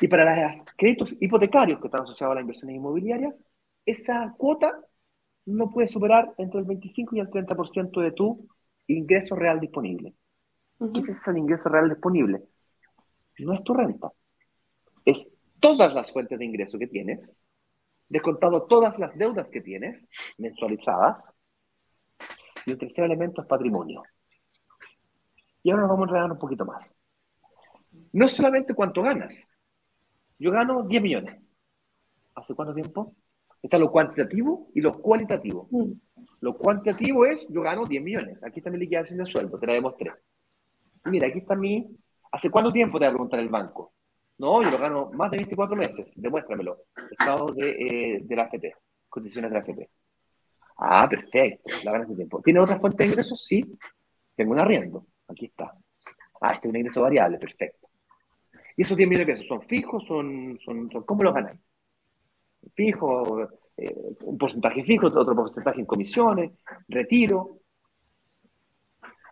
[0.00, 3.42] Y para los créditos hipotecarios que están asociados a las inversiones inmobiliarias,
[3.84, 4.80] esa cuota
[5.46, 8.48] no puede superar entre el 25 y el 30% de tu
[8.86, 10.14] ingreso real disponible.
[10.78, 12.42] ¿Qué es ese ingreso real disponible?
[13.38, 14.12] No es tu renta.
[15.04, 15.28] Es
[15.60, 17.38] todas las fuentes de ingreso que tienes,
[18.12, 20.06] descontado todas las deudas que tienes,
[20.36, 21.32] mensualizadas,
[22.66, 24.02] y el tercer elemento es patrimonio.
[25.62, 26.86] Y ahora nos vamos a enredar un poquito más.
[28.12, 29.42] No solamente cuánto ganas.
[30.38, 31.42] Yo gano 10 millones.
[32.34, 33.14] ¿Hace cuánto tiempo?
[33.62, 35.68] Está lo cuantitativo y lo cualitativo.
[35.70, 35.92] Mm.
[36.40, 38.42] Lo cuantitativo es, yo gano 10 millones.
[38.44, 40.12] Aquí está mi liquidación de sueldo, te la demostré.
[41.06, 41.96] mira, aquí está mi...
[42.30, 43.94] ¿Hace cuánto tiempo te va a preguntar el banco?
[44.42, 46.12] No, yo lo gano más de 24 meses.
[46.16, 46.86] Demuéstramelo.
[47.12, 48.74] Estado de, eh, de la AFP.
[49.08, 49.88] Condiciones de la AFP.
[50.78, 51.72] Ah, perfecto.
[51.84, 52.42] La ganas de tiempo.
[52.42, 53.44] ¿Tiene otra fuente de ingresos?
[53.46, 53.64] Sí.
[54.34, 55.06] Tengo un arriendo.
[55.28, 55.72] Aquí está.
[56.40, 57.38] Ah, este es un ingreso variable.
[57.38, 57.88] Perfecto.
[58.76, 61.60] Y esos 10 millones de pesos son fijos, son, son, ¿cómo los ganan?
[62.74, 63.42] Fijo,
[63.76, 66.50] eh, un porcentaje fijo, otro porcentaje en comisiones,
[66.88, 67.60] retiro.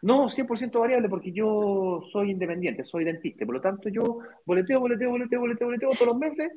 [0.02, 3.44] No, 100% variable porque yo soy independiente, soy dentista.
[3.44, 6.50] Por lo tanto, yo boleteo, boleteo, boleteo, boleteo, boleteo todos los meses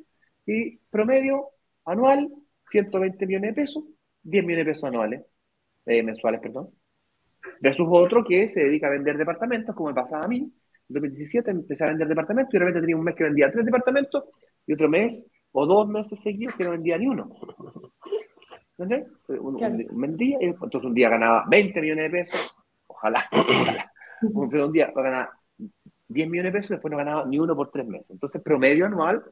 [0.46, 1.48] y promedio
[1.84, 2.30] anual
[2.70, 3.84] 120 millones de pesos
[4.24, 5.22] 10 millones de pesos anuales,
[5.86, 6.70] eh, mensuales, perdón,
[7.60, 10.38] versus otro que se dedica a vender departamentos, como me pasaba a mí.
[10.38, 13.64] En 2017 empecé a vender departamentos y de repente tenía un mes que vendía tres
[13.64, 14.24] departamentos
[14.66, 15.22] y otro mes
[15.52, 17.30] o dos meses seguidos que no vendía ni uno.
[18.76, 19.06] ¿Entendés?
[19.28, 22.53] Un, entonces un día ganaba 20 millones de pesos,
[23.04, 23.28] ojalá,
[24.34, 24.64] ojalá.
[24.66, 25.30] un día ganaba
[26.08, 28.10] 10 millones de pesos y después no ganaba ni uno por tres meses.
[28.10, 29.22] Entonces, promedio anual.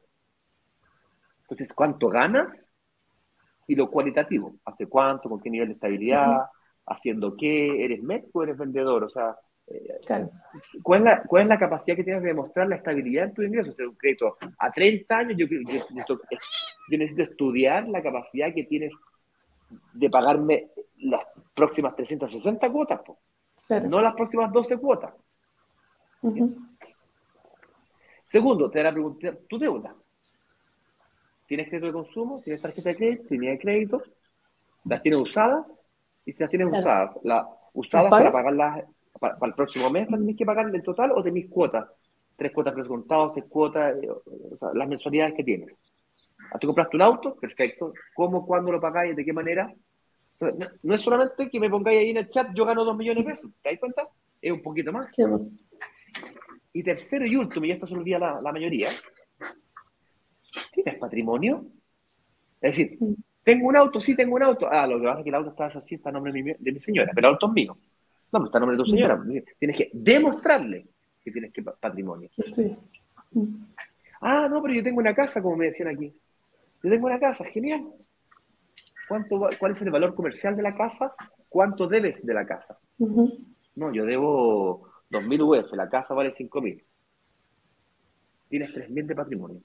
[1.41, 2.67] Entonces, ¿cuánto ganas?
[3.67, 6.43] y lo cualitativo, hace cuánto, con qué nivel de estabilidad,
[6.85, 9.35] haciendo qué, eres médico eres vendedor, o sea,
[9.67, 10.01] eh,
[10.81, 13.41] ¿cuál, es la, ¿cuál, es la, capacidad que tienes de demostrar la estabilidad en tu
[13.41, 13.71] ingreso?
[13.71, 18.93] O sea, un crédito a 30 años, yo, yo, necesito estudiar la capacidad que tienes
[19.93, 20.67] de pagarme
[21.55, 23.01] próximas 360 cuotas,
[23.69, 25.13] no las próximas 12 cuotas.
[28.27, 29.95] Segundo, te van a preguntar tu deuda.
[31.47, 32.41] ¿Tienes crédito de consumo?
[32.41, 33.27] ¿Tienes tarjeta de crédito?
[33.27, 34.03] ¿Tienes de crédito?
[34.85, 35.77] ¿Las tienes usadas?
[36.25, 38.85] Y si las tienes usadas, la, usadas para pagarlas
[39.19, 41.87] para, el próximo mes, ¿las tienes que pagar en total o tenéis cuotas?
[42.35, 44.09] Tres cuotas presentadas, tres cuotas, eh,
[44.73, 45.93] las mensualidades que tienes.
[46.51, 47.35] Ah, ¿Tú compraste un auto?
[47.35, 47.93] Perfecto.
[48.15, 49.15] ¿Cómo, cuándo lo pagáis?
[49.15, 49.71] ¿De qué manera?
[50.83, 53.31] No, es solamente que me pongáis ahí en el chat, yo gano dos millones de
[53.31, 53.51] pesos.
[53.61, 54.07] ¿Te das cuenta?
[54.41, 55.09] Es un poquito más.
[56.73, 58.89] Y tercero y último, y esto se olvida la, la mayoría,
[60.73, 61.65] ¿tienes patrimonio?
[62.59, 62.97] Es decir,
[63.43, 64.01] ¿tengo un auto?
[64.01, 64.67] Sí, tengo un auto.
[64.71, 66.53] Ah, lo que pasa es que el auto está así, está a nombre de mi,
[66.57, 67.77] de mi señora, pero el auto es mío.
[68.31, 69.23] No, pues está a nombre de tu señora.
[69.59, 70.87] Tienes que demostrarle
[71.23, 72.29] que tienes que patrimonio.
[72.35, 72.75] Sí.
[74.21, 76.13] Ah, no, pero yo tengo una casa, como me decían aquí.
[76.81, 77.85] Yo tengo una casa, genial.
[79.07, 81.13] ¿Cuánto, ¿Cuál es el valor comercial de la casa?
[81.49, 82.77] ¿Cuánto debes de la casa?
[83.75, 86.83] No, yo debo 2.000 UF, la casa vale 5.000.
[88.49, 89.61] Tienes 3.000 de patrimonio.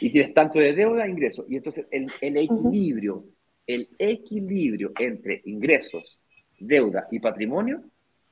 [0.00, 1.44] Y tienes tanto de deuda e ingresos.
[1.48, 3.24] Y entonces el, equilibrio,
[3.66, 6.18] el equilibrio entre ingresos,
[6.58, 7.82] deuda y patrimonio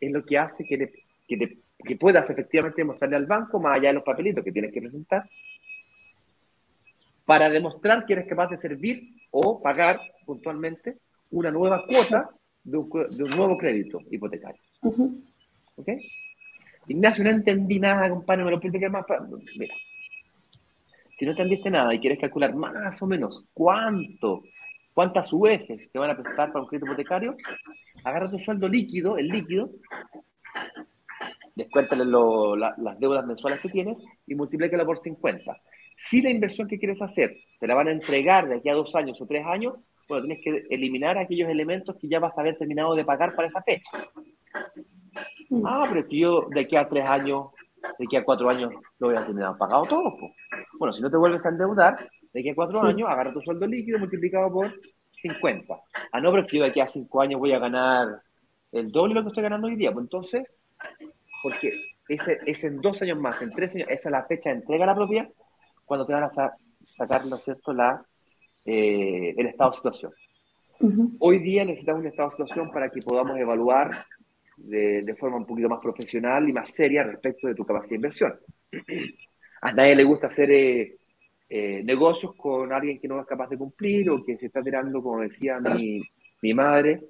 [0.01, 0.93] es lo que hace que,
[1.27, 5.29] que puedas efectivamente mostrarle al banco, más allá de los papelitos que tienes que presentar,
[7.29, 10.97] para demostrar que eres capaz de servir o pagar puntualmente
[11.31, 12.31] una nueva cuota
[12.64, 12.89] de un,
[13.37, 14.62] nuevo crédito hipotecario.
[14.81, 15.89] ¿Ok?
[16.87, 19.05] Ignacio, no entendí nada, compadre, me lo que más.
[19.59, 19.74] Mira,
[21.18, 24.45] si no entendiste nada y quieres calcular más o menos cuánto,
[24.95, 27.37] cuántas UF te van a prestar para un crédito hipotecario,
[28.05, 29.68] agarra tu sueldo líquido, el líquido,
[31.55, 35.55] descuéntale las deudas mensuales que tienes y multiplícala por 50.
[35.99, 38.95] Si la inversión que quieres hacer te la van a entregar de aquí a dos
[38.95, 39.75] años o tres años,
[40.09, 43.49] bueno, tienes que eliminar aquellos elementos que ya vas a haber terminado de pagar para
[43.49, 43.91] esa fecha.
[45.65, 47.49] Ah, pero que yo de aquí a tres años,
[47.99, 50.17] de aquí a cuatro años lo voy a terminar pagado todo.
[50.79, 51.97] Bueno, si no te vuelves a endeudar,
[52.33, 54.73] de aquí a cuatro años, agarra tu sueldo líquido multiplicado por
[55.21, 55.75] 50.
[56.13, 58.23] Ah, no, pero que yo de aquí a cinco años voy a ganar
[58.73, 59.93] el doble de lo que estoy ganando hoy día.
[59.93, 60.45] Pues entonces,
[61.43, 61.73] porque
[62.09, 64.85] ese, es en dos años más, en tres años, esa es la fecha de entrega
[64.85, 65.29] a la propiedad,
[65.89, 68.05] cuando te van a sacar, ¿no es cierto?, la,
[68.66, 70.12] eh, el estado de situación.
[71.18, 74.05] Hoy día necesitamos un estado de situación para que podamos evaluar
[74.59, 77.97] de, de, forma un poquito más profesional y más seria respecto de tu capacidad de
[77.97, 78.34] inversión.
[79.62, 80.97] A nadie le gusta hacer eh,
[81.49, 85.03] eh, negocios con alguien que no es capaz de cumplir o que se está tirando,
[85.03, 86.01] como decía mi,
[86.43, 87.01] mi madre,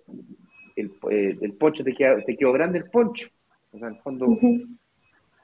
[0.77, 3.29] el, el poncho te, te quedó grande el poncho.
[3.73, 4.27] O sea, en el fondo,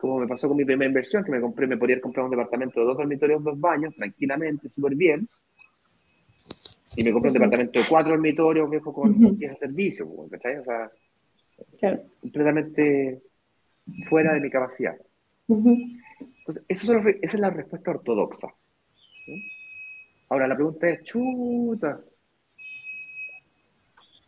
[0.01, 2.81] como me pasó con mi primera inversión, que me compré, me podía comprar un departamento
[2.81, 5.29] de dos dormitorios, dos baños, tranquilamente, súper bien.
[6.97, 9.57] Y me compré un departamento de cuatro dormitorios, viejo, con uh -huh.
[9.57, 10.57] servicio, ¿cachai?
[10.59, 10.91] O sea,
[12.21, 13.23] completamente
[14.09, 14.97] fuera de mi capacidad.
[15.49, 18.49] Entonces, eso esa es la respuesta ortodoxa.
[20.29, 22.01] Ahora, la pregunta es, chuta,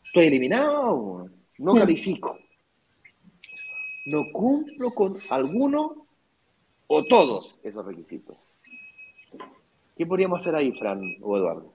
[0.05, 2.39] estoy eliminado, no califico
[4.07, 6.07] no cumplo con alguno
[6.86, 8.36] o todos esos requisitos.
[9.96, 11.72] ¿Qué podríamos hacer ahí, Fran o Eduardo?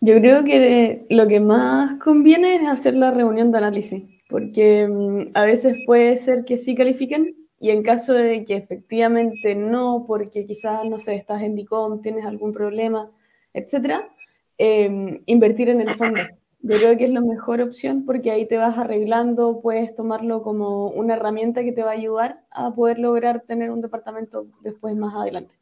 [0.00, 5.30] Yo creo que lo que más conviene es hacer la reunión de análisis, porque mm,
[5.32, 10.44] a veces puede ser que sí califiquen y en caso de que efectivamente no, porque
[10.44, 13.10] quizás, no sé, estás en DICOM, tienes algún problema,
[13.54, 14.10] etcétera,
[14.58, 16.20] eh, invertir en el fondo.
[16.66, 20.88] Yo creo que es la mejor opción porque ahí te vas arreglando, puedes tomarlo como
[20.88, 25.14] una herramienta que te va a ayudar a poder lograr tener un departamento después más
[25.14, 25.54] adelante.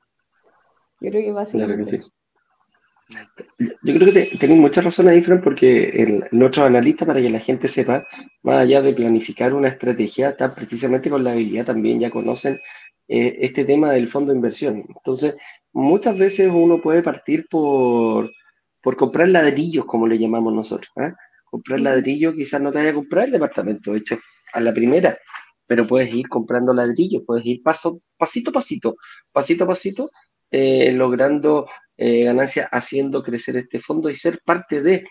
[1.00, 1.64] Yo creo que va a ser.
[1.64, 2.00] Claro que sí.
[3.58, 7.40] Yo creo que tenés mucha razón ahí, Fran, porque el, nuestros analistas, para que la
[7.40, 8.06] gente sepa,
[8.44, 12.60] más allá de planificar una estrategia, está precisamente con la habilidad también, ya conocen
[13.08, 14.84] eh, este tema del fondo de inversión.
[14.86, 15.34] Entonces,
[15.72, 18.30] muchas veces uno puede partir por,
[18.82, 20.90] por comprar ladrillos, como le llamamos nosotros.
[20.96, 21.12] ¿eh?
[21.44, 24.18] Comprar ladrillos, quizás no te vaya a comprar el departamento hecho
[24.52, 25.18] a la primera,
[25.66, 28.96] pero puedes ir comprando ladrillos, puedes ir paso, pasito a pasito,
[29.30, 30.10] pasito a pasito,
[30.50, 31.66] eh, logrando
[31.96, 35.04] eh, ganancias, haciendo crecer este fondo y ser parte de.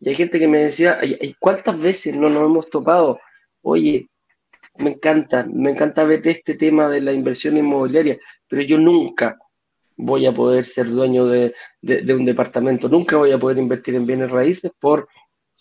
[0.00, 0.98] Y hay gente que me decía,
[1.38, 3.18] ¿cuántas veces no nos hemos topado?
[3.62, 4.08] Oye,
[4.78, 8.16] me encanta, me encanta ver este tema de la inversión inmobiliaria,
[8.48, 9.36] pero yo nunca,
[9.98, 14.30] voy a poder ser dueño de, un departamento, nunca voy a poder invertir en bienes
[14.30, 15.08] raíces por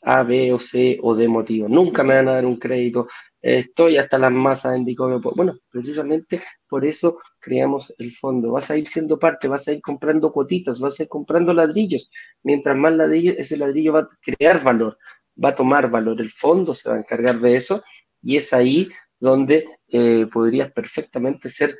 [0.03, 3.07] A, B o C o D motivo, nunca me van a dar un crédito,
[3.41, 5.19] estoy hasta las masas en Dicomio.
[5.35, 8.51] Bueno, precisamente por eso creamos el fondo.
[8.51, 12.11] Vas a ir siendo parte, vas a ir comprando cuotitas, vas a ir comprando ladrillos.
[12.43, 14.97] Mientras más ladrillos, ese ladrillo va a crear valor,
[15.43, 16.21] va a tomar valor.
[16.21, 17.83] El fondo se va a encargar de eso
[18.21, 21.75] y es ahí donde eh, podrías perfectamente ser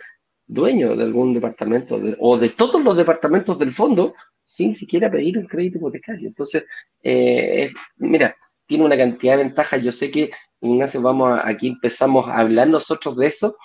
[0.48, 5.45] dueño de algún departamento o de todos los departamentos del fondo sin siquiera pedir un
[5.45, 6.30] crédito hipotecario.
[6.30, 6.64] Entonces,
[7.04, 8.36] eh, mira,
[8.66, 9.84] tiene una cantidad de ventajas.
[9.84, 10.32] Yo sé que,
[10.62, 13.58] Ignacio, vamos a, aquí empezamos a hablar nosotros de eso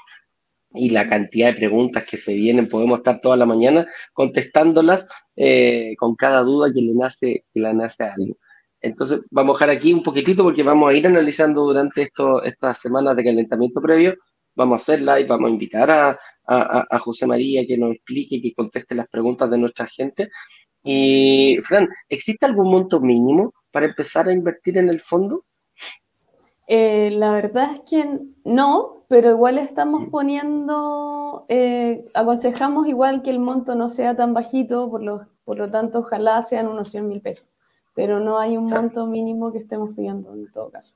[0.75, 5.95] y la cantidad de preguntas que se vienen, podemos estar toda la mañana contestándolas eh,
[5.99, 8.37] con cada duda que le nace, que le nace a alguien.
[8.81, 12.81] Entonces, vamos a dejar aquí un poquitito porque vamos a ir analizando durante esto, estas
[12.81, 14.17] semanas de calentamiento previo.
[14.55, 18.55] Vamos a hacer live, vamos a invitar a, a, José María que nos explique, que
[18.55, 20.31] conteste las preguntas de nuestra gente.
[20.83, 25.45] Y, Fran, ¿existe algún monto mínimo para empezar a invertir en el fondo?
[26.67, 33.39] Eh, la verdad es que no, pero igual estamos poniendo, eh, aconsejamos igual que el
[33.39, 37.21] monto no sea tan bajito, por lo, por lo tanto ojalá sean unos 100 mil
[37.21, 37.47] pesos,
[37.95, 40.95] pero no hay un monto mínimo que estemos pidiendo en todo caso.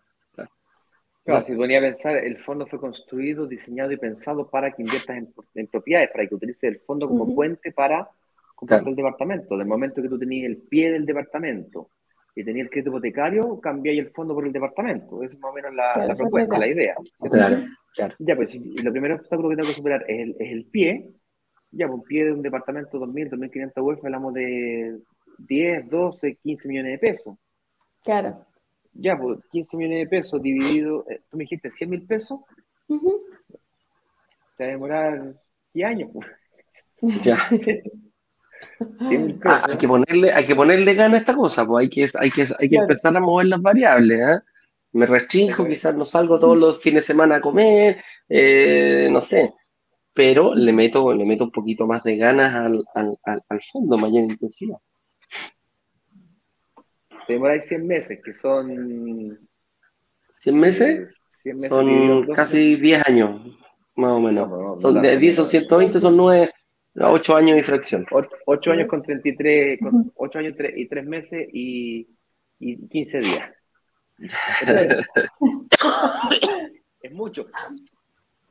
[1.26, 5.24] Claro, si ponía a pensar, el fondo fue construido, diseñado y pensado para que inviertas
[5.56, 8.08] en, propiedades, para que utilices el fondo como puente para
[8.54, 9.56] comprar el departamento.
[9.56, 11.90] Del momento que tú tenías el pie del departamento
[12.32, 15.20] y tenías el crédito hipotecario, cambiáis el fondo por el departamento.
[15.24, 16.94] Esa es más o menos la, propuesta, la idea.
[17.18, 18.14] Claro, claro.
[18.20, 21.10] Ya, pues, y lo primero obstáculo que tengo que superar es el, es el pie.
[21.72, 24.96] Ya, pues, un pie de un departamento 2.000, 2.500 UF, hablamos de
[25.38, 27.36] 10, 12, 15 millones de pesos.
[28.04, 28.46] Claro.
[28.98, 32.40] Ya, pues 15 millones de pesos dividido, eh, tú me dijiste 100 mil pesos.
[32.88, 35.34] Te va a demorar
[35.72, 36.10] 10 años.
[36.12, 36.26] Pues.
[37.22, 37.48] Ya.
[39.44, 42.30] Ah, hay, que ponerle, hay que ponerle gana a esta cosa, pues hay que, hay
[42.30, 44.18] que, hay que empezar a mover las variables.
[44.18, 44.40] ¿eh?
[44.92, 49.54] Me restringo, quizás no salgo todos los fines de semana a comer, eh, no sé,
[50.12, 53.16] pero le meto, le meto un poquito más de ganas al, al,
[53.48, 54.76] al, fondo, mayor intensidad.
[57.26, 59.38] Te demoráis 100 meses, que son...
[60.44, 61.24] ¿100 meses?
[61.34, 63.58] 100 meses son casi 10 años,
[63.94, 64.80] más o menos.
[64.80, 66.50] son de 10 o 120, son 9,
[66.98, 68.06] Ocho años de fracción.
[68.46, 72.08] Ocho, años con 33, con ocho años y tres meses y,
[72.58, 73.50] y 15 días.
[77.02, 77.46] es mucho.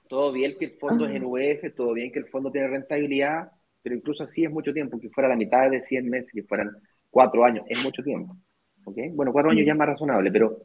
[0.08, 3.52] Todo bien que el fondo es en UF, todo bien que el fondo tiene rentabilidad,
[3.82, 6.70] pero incluso así es mucho tiempo, que fuera la mitad de 100 meses, que fueran
[7.10, 8.38] cuatro años, es mucho tiempo.
[8.86, 9.10] ¿Okay?
[9.10, 10.58] Bueno, cuatro años ya es más razonable, pero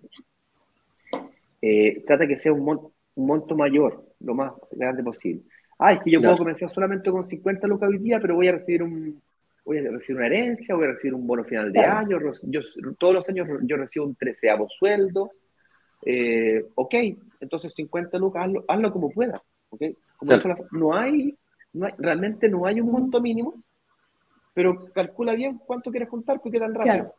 [1.60, 5.42] eh, trata que sea un, un monto mayor, lo más grande posible
[5.80, 8.52] ah, es que yo puedo comenzar solamente con 50 lucas hoy día, pero voy a
[8.52, 9.20] recibir un
[9.64, 12.60] voy a recibir una herencia, voy a recibir un bono final de año, yo,
[12.98, 15.30] todos los años yo recibo un treceavo sueldo,
[16.04, 16.94] eh, ok,
[17.40, 19.96] entonces 50 lucas, hazlo, como puedas, okay?
[20.72, 21.36] no, hay,
[21.72, 23.62] no hay, realmente no hay un monto mínimo,
[24.54, 26.94] pero calcula bien cuánto quieres juntar, porque tan rápido.
[26.94, 27.14] Claro.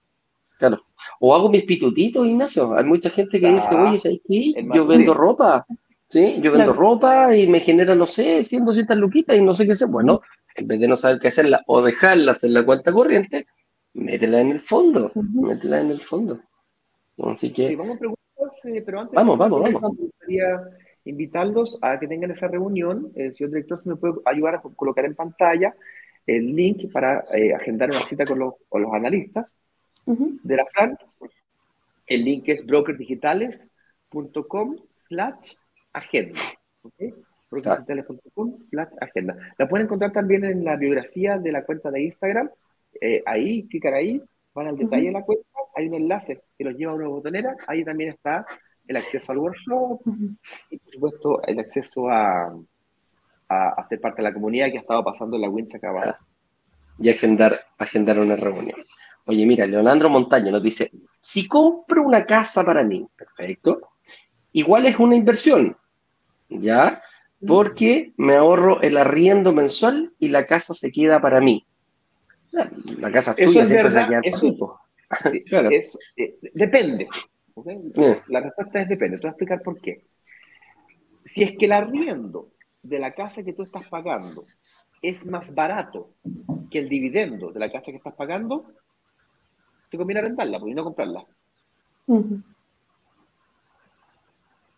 [1.19, 2.75] O hago mis pitutitos, Ignacio.
[2.75, 4.53] Hay mucha gente que dice, oye, ¿sabes qué?
[4.73, 5.65] Yo vendo ropa.
[6.11, 6.39] ¿sí?
[6.41, 9.73] Yo vendo ropa y me genera, no sé, 100, 200 luquitas y no sé qué
[9.73, 9.87] hacer.
[9.87, 10.21] Bueno,
[10.55, 13.47] en vez de no saber qué hacerla o dejarlas en la cuenta corriente,
[13.93, 16.39] métela en el fondo, métela en el fondo.
[17.23, 17.75] Así que...
[17.75, 19.15] vamos a preguntas, eh, pero antes...
[19.15, 19.97] Vamos, vamos, vamos.
[19.97, 20.61] Me gustaría
[21.05, 23.11] invitarlos a que tengan esa reunión.
[23.15, 25.73] El señor director, se me puede ayudar a colocar en pantalla
[26.27, 29.53] el link para eh, agendar una cita con los, con los analistas
[30.05, 30.97] de la FRAN.
[32.07, 35.53] El link es brokerdigitales.com slash
[35.93, 36.39] agenda.
[36.83, 37.13] ¿okay?
[39.01, 39.35] agenda.
[39.57, 42.49] La pueden encontrar también en la biografía de la cuenta de Instagram.
[42.99, 44.21] Eh, ahí, clicar ahí,
[44.53, 45.45] van al detalle de la cuenta,
[45.75, 47.55] hay un enlace que los lleva a una botonera.
[47.67, 48.45] Ahí también está
[48.87, 50.01] el acceso al workshop
[50.69, 52.53] y, por supuesto, el acceso a,
[53.47, 56.19] a, ser parte de la comunidad que ha estado pasando en la wincha acabada.
[56.99, 58.79] Y agendar, agendar una reunión.
[59.25, 63.81] Oye, mira, Leonardo Montaña nos dice, si compro una casa para mí, perfecto,
[64.51, 65.77] igual es una inversión,
[66.49, 67.01] ¿ya?
[67.45, 71.65] Porque me ahorro el arriendo mensual y la casa se queda para mí.
[72.51, 74.79] La, casa es tuya, es verdad, eso,
[75.45, 75.69] claro.
[75.71, 77.07] Eh, depende.
[78.27, 79.17] La respuesta es depende.
[79.17, 80.05] Te voy a explicar por qué.
[81.23, 82.51] Si es que el arriendo
[82.81, 84.45] de la casa que tú estás pagando
[85.01, 86.11] es más barato
[86.69, 88.65] que el dividendo de la casa que estás pagando,
[89.91, 91.23] te conviene rentarla, pues, y no comprarla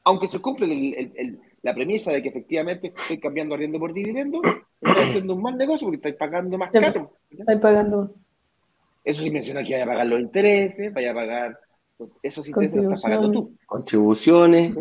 [0.03, 4.41] aunque se cumple la premisa de que efectivamente estoy cambiando arriendo por dividendo,
[4.82, 7.14] estoy haciendo un mal negocio porque estoy pagando más caro.
[7.30, 8.14] Estoy pagando.
[9.03, 11.59] Eso sí menciona que vaya a pagar los intereses, vaya a pagar.
[12.22, 13.57] Esos intereses los estás pagando tú.
[13.66, 14.76] Contribuciones.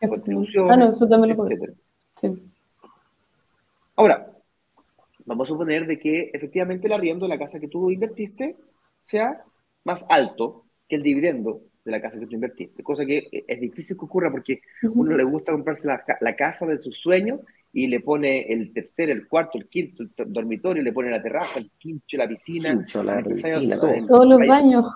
[0.00, 0.70] Contribuciones.
[0.70, 1.66] Ah, no, eso también lo puedo.
[2.20, 2.50] Sí.
[3.96, 4.30] Ahora,
[5.24, 8.56] vamos a suponer de que efectivamente el arriendo de la casa que tú invertiste
[9.06, 9.44] sea
[9.84, 13.96] más alto que el dividendo de la casa que tú invertiste, cosa que es difícil
[13.96, 17.40] que ocurra porque a uno le gusta comprarse la, la casa de sus sueños
[17.74, 21.58] y le pone el tercer, el cuarto, el quinto, el dormitorio, le pone la terraza,
[21.58, 23.92] el quincho, la piscina, Quincho, la piscina, todo.
[24.06, 24.86] Todos los baños.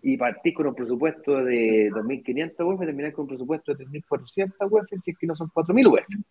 [0.00, 4.54] y partís con un presupuesto de 2.500 UF y terminás con un presupuesto de 3.400
[4.70, 6.24] UF si es que no son 4.000 UF.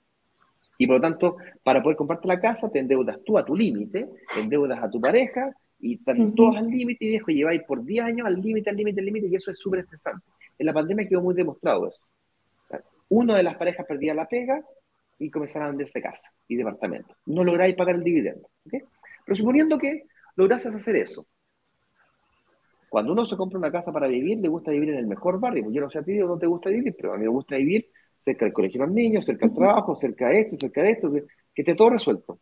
[0.79, 4.09] Y por lo tanto, para poder comprarte la casa, te endeudas tú a tu límite,
[4.33, 6.35] te endeudas a tu pareja y están Ujú.
[6.35, 9.27] todos al límite y viejo, lleváis por 10 años al límite, al límite, al límite
[9.27, 10.25] y eso es súper estresante.
[10.57, 12.05] En la pandemia quedó muy demostrado eso.
[13.09, 14.63] Una de las parejas perdía la pega
[15.19, 17.13] y comenzaron a venderse casa y departamento.
[17.25, 18.47] No lográis pagar el dividendo.
[18.65, 18.81] ¿ok?
[19.25, 20.03] Pero suponiendo que
[20.37, 21.27] lograses hacer eso,
[22.87, 25.63] cuando uno se compra una casa para vivir, le gusta vivir en el mejor barrio.
[25.63, 27.57] Pues yo no sé a ti dónde te gusta vivir, pero a mí me gusta
[27.57, 27.87] vivir
[28.21, 31.11] cerca del colegio de los niños, cerca del trabajo, cerca de esto, cerca de esto,
[31.11, 31.23] que,
[31.53, 32.39] que esté todo resuelto.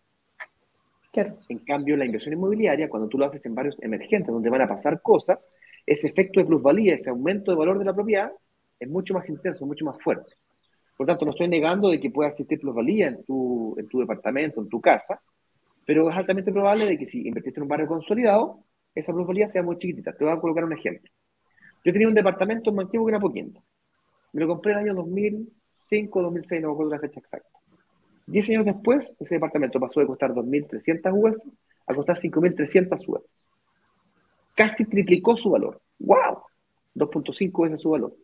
[1.12, 1.36] Claro.
[1.50, 4.68] En cambio, la inversión inmobiliaria, cuando tú lo haces en barrios emergentes, donde van a
[4.68, 5.46] pasar cosas,
[5.86, 8.32] ese efecto de plusvalía, ese aumento de valor de la propiedad,
[8.80, 10.30] es mucho más intenso, mucho más fuerte.
[10.96, 14.62] Por tanto, no estoy negando de que pueda existir plusvalía en tu, en tu departamento,
[14.62, 15.22] en tu casa,
[15.86, 18.64] pero es altamente probable de que si invertiste en un barrio consolidado,
[18.96, 20.14] esa plusvalía sea muy chiquitita.
[20.14, 21.12] Te voy a colocar un ejemplo.
[21.84, 23.64] Yo tenía un departamento en Manquehue que era Poquiendo.
[24.34, 27.61] Me lo compré en el año 2005, 2006, no me acuerdo la fecha exacta.
[28.32, 31.36] Diez años después, ese departamento pasó de costar 2.300 UF
[31.86, 33.26] a costar 5.300 UF.
[34.56, 35.82] Casi triplicó su valor.
[36.00, 36.44] ¡Wow!
[36.96, 38.16] 2.5 veces su valor.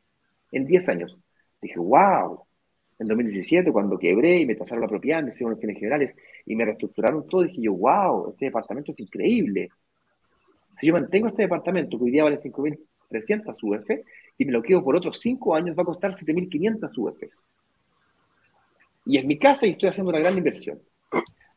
[0.53, 1.17] En 10 años.
[1.61, 2.41] Dije, ¡wow!
[2.99, 6.55] En 2017, cuando quebré y me tasaron la propiedad, me hicieron los fines generales y
[6.55, 8.29] me reestructuraron todo, dije yo, ¡wow!
[8.29, 9.67] Este departamento es increíble.
[10.79, 13.89] Si yo mantengo este departamento, que hoy día vale 5.300 UF,
[14.37, 17.23] y me lo quedo por otros 5 años, va a costar 7.500 UF.
[19.09, 20.79] Y es mi casa y estoy haciendo una gran inversión.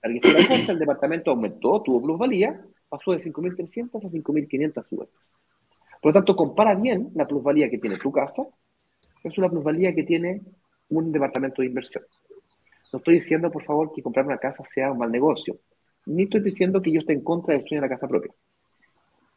[0.03, 5.09] Que estoy la cuenta, el departamento aumentó, tuvo plusvalía, pasó de 5.300 a 5.500 UF.
[6.01, 8.47] Por lo tanto, compara bien la plusvalía que tiene tu casa,
[9.25, 10.43] es una plusvalía que tiene
[10.91, 12.05] un departamento de inversión.
[12.93, 15.59] No estoy diciendo, por favor, que comprar una casa sea un mal negocio,
[16.07, 18.33] ni estoy diciendo que yo esté en contra del sueño la casa propia.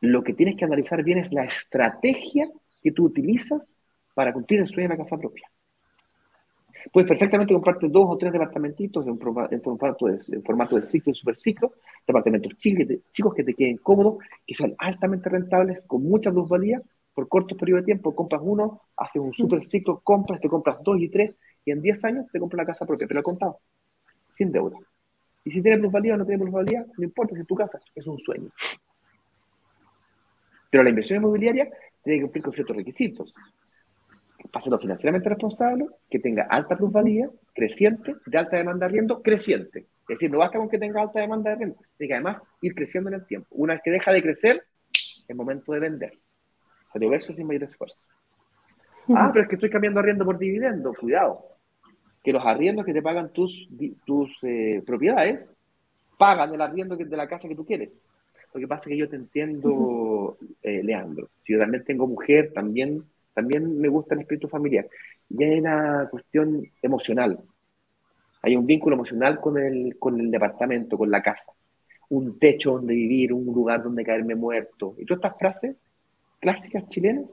[0.01, 2.47] Lo que tienes que analizar bien es la estrategia
[2.81, 3.75] que tú utilizas
[4.13, 5.49] para cumplir el sueño de la casa propia.
[6.91, 9.13] Puedes perfectamente comprarte dos o tres departamentitos en,
[9.51, 11.73] en formato, de, en formato de ciclo y superciclo,
[12.05, 16.81] departamentos chicos, chicos que te queden cómodos, que sean altamente rentables, con mucha plusvalía,
[17.13, 20.99] por corto periodo de tiempo, compras uno, haces un super ciclo, compras, te compras dos
[20.99, 23.59] y tres, y en 10 años te compras la casa propia, pero al contado,
[24.33, 24.77] sin deuda.
[25.45, 28.07] Y si tiene plusvalía o no tiene plusvalía, no importa si es tu casa, es
[28.07, 28.49] un sueño.
[30.69, 31.69] Pero la inversión inmobiliaria
[32.03, 33.33] tiene que cumplir con ciertos requisitos.
[34.53, 39.79] Para serlo financieramente responsable, que tenga alta plusvalía, creciente, de alta demanda de arriendo, creciente.
[39.79, 42.75] Es decir, no basta con que tenga alta demanda de arriendo, tiene que además ir
[42.75, 43.47] creciendo en el tiempo.
[43.51, 44.63] Una vez que deja de crecer,
[45.27, 46.13] es momento de vender.
[46.93, 47.97] Salió verso sin mayor esfuerzo.
[49.09, 50.93] Ah, pero es que estoy cambiando arriendo por dividendo.
[50.93, 51.45] Cuidado.
[52.23, 53.67] Que los arriendos que te pagan tus,
[54.05, 55.45] tus eh, propiedades
[56.17, 57.99] pagan el arriendo de la casa que tú quieres.
[58.53, 61.29] Lo que pasa es que yo te entiendo, eh, Leandro.
[61.43, 63.03] Si yo también tengo mujer, también,
[63.33, 64.87] también me gusta el espíritu familiar.
[65.29, 67.39] Y hay una cuestión emocional.
[68.41, 71.51] Hay un vínculo emocional con el, con el departamento, con la casa.
[72.09, 74.95] Un techo donde vivir, un lugar donde caerme muerto.
[74.97, 75.75] Y todas estas frases
[76.39, 77.25] clásicas chilenas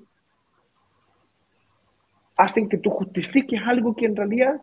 [2.37, 4.63] hacen que tú justifiques algo que en realidad,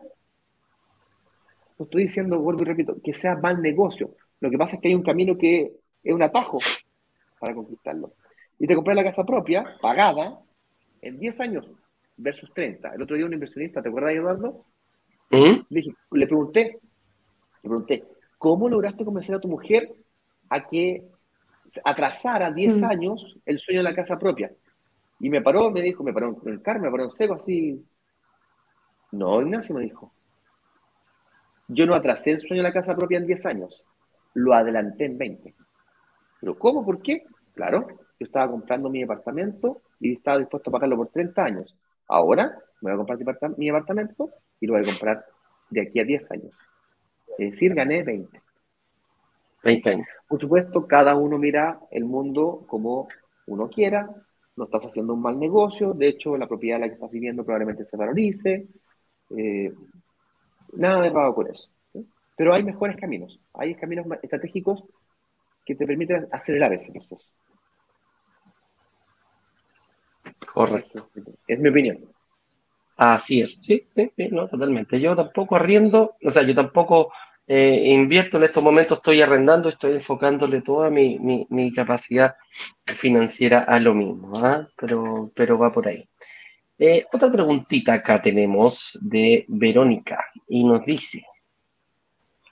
[1.78, 4.10] no estoy diciendo, vuelvo y repito, que sea mal negocio.
[4.40, 5.72] Lo que pasa es que hay un camino que
[6.02, 6.58] es un atajo
[7.38, 8.14] para conquistarlo.
[8.58, 10.40] Y te compré la casa propia, pagada,
[11.02, 11.70] en 10 años
[12.16, 12.94] versus 30.
[12.94, 14.64] El otro día un inversionista, ¿te acuerdas, Eduardo?
[15.30, 15.36] ¿Mm?
[15.68, 16.78] Le, dije, le pregunté,
[17.62, 18.04] le pregunté,
[18.38, 19.92] ¿cómo lograste convencer a tu mujer
[20.48, 21.04] a que
[21.84, 22.84] atrasara 10 Mm.
[22.84, 24.50] años el sueño de la casa propia?
[25.20, 27.84] Y me paró, me dijo, me paró en el carro, me paró en seco, así.
[29.12, 30.12] No, Ignacio me dijo.
[31.66, 33.84] Yo no atrasé el sueño de la casa propia en 10 años,
[34.34, 35.54] lo adelanté en 20.
[36.40, 36.84] ¿Pero cómo?
[36.84, 37.24] ¿Por qué?
[37.54, 41.76] Claro, yo estaba comprando mi departamento y estaba dispuesto a pagarlo por 30 años.
[42.08, 44.30] Ahora me voy a comprar mi aparta- mi apartamento
[44.60, 45.24] y lo voy a comprar
[45.70, 46.52] de aquí a 10 años.
[47.38, 48.40] Es decir, gané 20.
[49.64, 50.08] 20 años.
[50.28, 53.08] Por supuesto, cada uno mira el mundo como
[53.46, 54.08] uno quiera,
[54.56, 57.44] no estás haciendo un mal negocio, de hecho, la propiedad en la que estás viviendo
[57.44, 58.66] probablemente se valorice,
[59.36, 59.72] eh,
[60.72, 61.68] nada de pago con eso.
[61.92, 62.06] ¿sí?
[62.36, 64.82] Pero hay mejores caminos, hay caminos estratégicos
[65.64, 67.26] que te permiten acelerar ese proceso.
[70.52, 71.10] Correcto.
[71.46, 71.98] Es mi opinión.
[72.96, 75.00] Así es, sí, sí, sí, no, totalmente.
[75.00, 77.12] Yo tampoco arriendo, o sea, yo tampoco
[77.46, 82.34] eh, invierto en estos momentos, estoy arrendando, estoy enfocándole toda mi, mi, capacidad
[82.84, 84.68] financiera a lo mismo, ¿ah?
[84.76, 86.08] pero, pero va por ahí.
[86.76, 91.24] Eh, otra preguntita acá tenemos de Verónica y nos dice,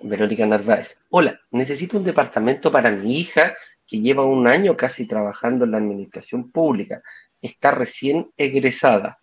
[0.00, 3.54] Verónica Narváez, hola, necesito un departamento para mi hija
[3.86, 7.02] que lleva un año casi trabajando en la administración pública,
[7.46, 9.18] está recién egresada.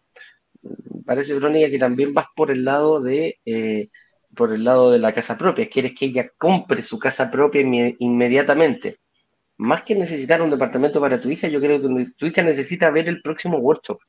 [1.05, 3.39] Parece, Verónica, que también vas por el lado de...
[3.45, 3.89] Eh,
[4.35, 7.61] por el lado de la casa propia, quieres que ella compre su casa propia
[7.99, 8.97] inmediatamente.
[9.57, 13.07] Más que necesitar un departamento para tu hija, yo creo que tu hija necesita ver
[13.07, 13.99] el próximo workshop.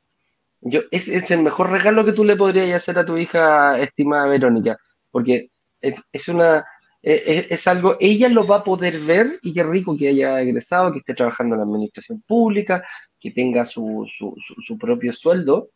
[0.62, 4.27] Yo, es, es el mejor regalo que tú le podrías hacer a tu hija, estimada
[4.27, 4.79] Verónica,
[5.11, 5.51] porque
[5.81, 6.65] es, una,
[7.03, 11.01] es, algo, ella lo va a poder ver y qué rico que haya egresado, que
[11.01, 12.83] esté trabajando en la administración pública,
[13.25, 15.70] que tenga su, su, su propio sueldo.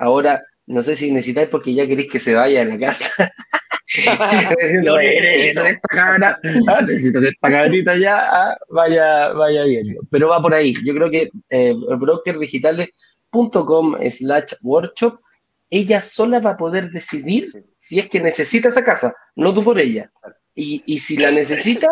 [0.00, 3.06] Ahora, no sé si necesitáis porque ya queréis que se vaya a la casa.
[4.84, 10.00] no, necesito que esta ah, necesito que esta cabrita ya ah, vaya, vaya viendo.
[10.10, 10.74] Pero va por ahí.
[10.84, 15.20] Yo creo que eh, brokerdigitales.com slash workshop,
[15.70, 19.78] ella sola va a poder decidir si es que necesita esa casa, no tú por
[19.78, 20.10] ella.
[20.54, 21.88] Y, y si la necesita,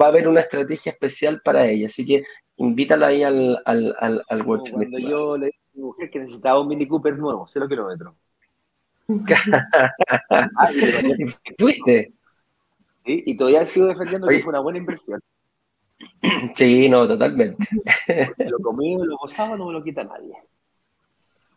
[0.00, 1.86] va a haber una estrategia especial para ella.
[1.86, 2.24] Así que
[2.56, 4.76] invítala ahí al, al, al, al workshop.
[4.76, 8.14] Cuando yo le dije a mi mujer que necesitaba un Mini Cooper nuevo, 0 kilómetros.
[11.58, 12.12] ¿Fuiste?
[13.04, 15.20] Sí, y todavía sigo defendiendo que fue una buena inversión.
[16.56, 17.62] Sí, no, totalmente.
[18.38, 20.32] lo y lo gozado no me lo quita nadie.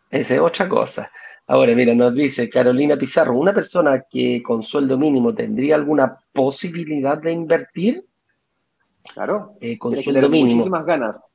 [0.09, 1.09] Esa es otra cosa.
[1.47, 7.17] Ahora, mira, nos dice Carolina Pizarro, ¿una persona que con sueldo mínimo tendría alguna posibilidad
[7.17, 8.05] de invertir?
[9.13, 9.55] Claro.
[9.59, 10.29] Eh, con mínimo.
[10.29, 11.29] Muchísimas ganas.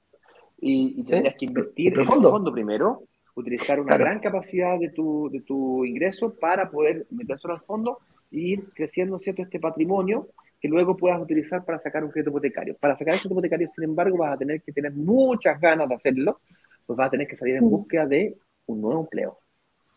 [0.61, 3.05] Y, tendrías que invertir en el fondo primero
[3.39, 7.99] utilizar una gran capacidad de tu, de tu ingreso para poder meterlo al fondo
[8.33, 9.43] e ir creciendo ¿cierto?
[9.43, 10.29] este patrimonio
[10.61, 12.77] que luego puedas utilizar para sacar un crédito hipotecario.
[12.77, 16.41] Para sacar crédito hipotecario, sin embargo, vas a tener que tener muchas ganas de hacerlo,
[16.85, 17.71] pues vas a tener que salir en mm.
[17.71, 19.39] búsqueda de un nuevo empleo,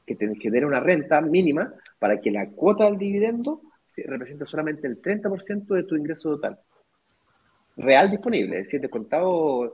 [0.06, 3.62] que tienes que tener una renta mínima para que la cuota del dividendo
[4.06, 6.60] represente solamente el 30% de tu ingreso total.
[7.78, 9.74] Real disponible, es decir, descontado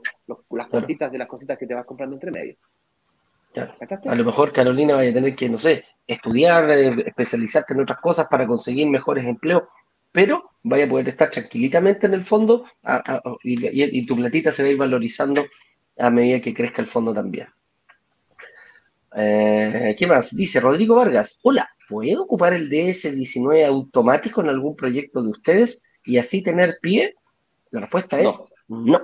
[0.50, 2.56] las cuotitas de las cositas que te vas comprando entre medio.
[4.06, 7.98] A lo mejor Carolina vaya a tener que, no sé, estudiar, eh, especializarte en otras
[8.00, 9.64] cosas para conseguir mejores empleos,
[10.12, 12.64] pero vaya a poder estar tranquilitamente en el fondo
[13.42, 15.44] y, tu platita se va a ir valorizando
[15.98, 17.48] a medida que crezca el fondo también.
[19.16, 20.34] Eh, ¿Qué más?
[20.34, 26.18] Dice Rodrigo Vargas, hola, ¿puedo ocupar el DS19 automático en algún proyecto de ustedes y
[26.18, 27.14] así tener pie?
[27.70, 28.98] La respuesta es no.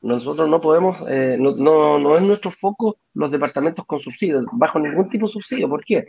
[0.00, 5.08] Nosotros no podemos, eh, no, no, es nuestro foco los departamentos con subsidio, bajo ningún
[5.08, 5.68] tipo de subsidio.
[5.68, 6.04] ¿Por qué?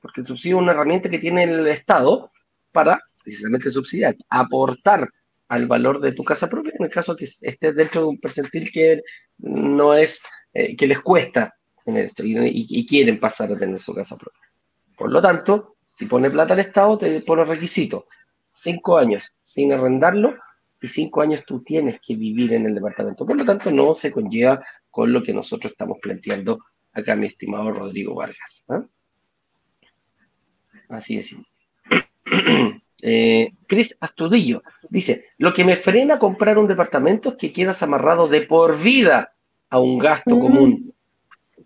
[0.00, 2.30] Porque el subsidio es una herramienta que tiene el Estado
[2.72, 5.08] para precisamente subsidiar, aportar
[5.48, 8.70] al valor de tu casa propia, en el caso que estés dentro de un percentil
[8.70, 9.02] que
[9.38, 11.54] no es, eh, que les cuesta
[11.84, 14.40] tener esto y, quieren pasar a tener su casa propia.
[14.96, 18.06] Por lo tanto, si pone plata al Estado, te pone requisito.
[18.52, 20.34] Cinco años sin arrendarlo
[20.80, 23.26] y cinco años tú tienes que vivir en el departamento.
[23.26, 26.60] Por lo tanto, no se conlleva con lo que nosotros estamos planteando
[26.92, 28.64] acá, mi estimado Rodrigo Vargas.
[28.68, 28.84] ¿ah?
[30.88, 31.36] Así es.
[33.00, 37.80] Eh, Cris Astudillo dice, lo que me frena a comprar un departamento es que quedas
[37.84, 39.34] amarrado de por vida
[39.70, 40.40] a un gasto mm.
[40.40, 40.94] común.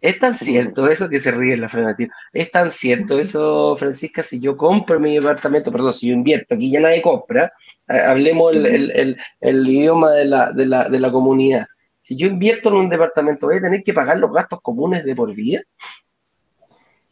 [0.02, 2.08] Es tan cierto eso que se ríe la tío.
[2.32, 6.70] Es tan cierto eso, Francisca, si yo compro mi departamento, perdón, si yo invierto, aquí
[6.70, 7.52] ya nadie compra,
[7.86, 11.66] hablemos el, idioma de la comunidad.
[12.02, 15.14] Si yo invierto en un departamento, ¿voy a tener que pagar los gastos comunes de
[15.14, 15.62] por vida?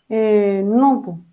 [0.08, 1.24] Eh, no,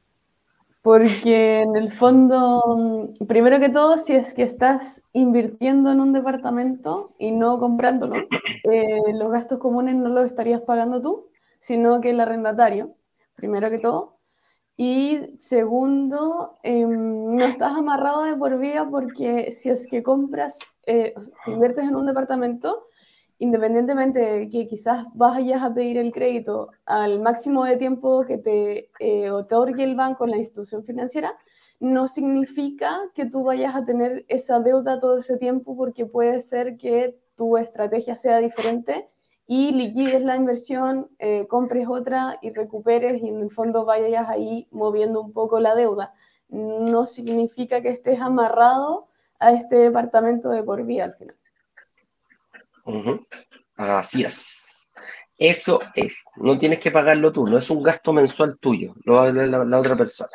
[0.84, 7.16] porque en el fondo, primero que todo, si es que estás invirtiendo en un departamento
[7.18, 8.16] y no comprándolo,
[8.72, 11.28] eh, los gastos comunes no los estarías pagando tú,
[11.60, 12.96] sino que el arrendatario,
[13.36, 14.18] primero que todo.
[14.78, 21.16] Y segundo, em, no estás amarrado de por vida porque si es que compras, eh,
[21.44, 22.88] si inviertes en un departamento,
[23.40, 28.90] independientemente de que quizás vayas a pedir el crédito al máximo de tiempo que te
[29.00, 31.36] eh, otorgue el banco, la institución financiera,
[31.80, 36.78] no significa que tú vayas a tener esa deuda todo ese tiempo porque puede ser
[36.78, 39.08] que tu estrategia sea diferente
[39.48, 44.68] y liquides la inversión, eh, compres otra y recuperes y en el fondo vayas ahí
[44.72, 46.14] moviendo un poco la deuda.
[46.49, 49.07] No significa que estés amarrado
[49.40, 51.36] a este departamento de por vida al final.
[53.78, 54.90] Así es.
[55.38, 59.28] Eso es, no tienes que pagarlo tú, no es un gasto mensual tuyo, lo va
[59.28, 60.32] a la, la otra persona.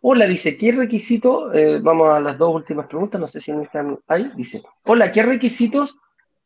[0.00, 1.52] Hola, dice, ¿qué requisito?
[1.52, 4.30] eh, vamos a las dos últimas preguntas, no sé si están ahí.
[4.36, 5.98] Dice, hola, ¿qué requisitos?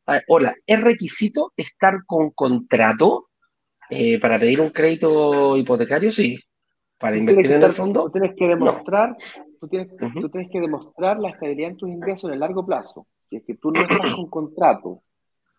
[0.08, 3.28] Ah, hola, ¿es requisito estar con contrato
[3.90, 6.10] eh, para pedir un crédito hipotecario?
[6.10, 6.38] Sí.
[6.98, 9.16] Para invertir en el fondo, tú tienes que demostrar,
[9.60, 10.20] tú tienes, Ujú.
[10.20, 13.06] tú tienes que demostrar la estabilidad en tus ingresos en el largo plazo.
[13.30, 15.02] Si es que tú no estás con contrato,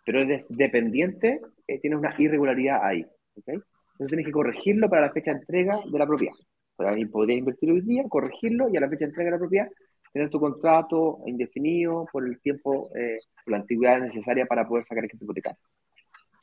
[0.05, 3.05] pero eres dependiente, eh, tienes una irregularidad ahí.
[3.35, 6.33] Entonces tienes que corregirlo para la fecha de entrega de la propiedad.
[6.75, 9.67] Podría invertir hoy día, corregirlo y a la fecha de entrega de la propiedad
[10.11, 15.03] tener tu contrato indefinido por el tiempo, eh, por la antigüedad necesaria para poder sacar
[15.03, 15.59] el crédito hipotecario.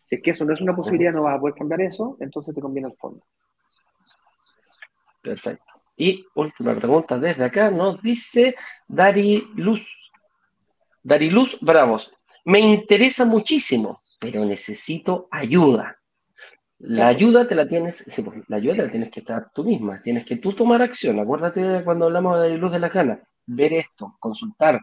[0.09, 2.55] Si es que eso no es una posibilidad, no vas a poder cambiar eso, entonces
[2.55, 3.25] te conviene el fondo.
[5.21, 5.65] Perfecto.
[5.97, 8.55] Y última pregunta desde acá, nos dice
[8.87, 10.13] Dari Luz.
[11.03, 12.13] Dari Luz Bravos.
[12.45, 15.99] Me interesa muchísimo, pero necesito ayuda.
[16.79, 19.65] La ayuda te la tienes, sí, pues, la ayuda te la tienes que dar tú
[19.65, 21.19] misma, tienes que tú tomar acción.
[21.19, 24.81] Acuérdate de cuando hablamos de Luz de la Gana, ver esto, consultar,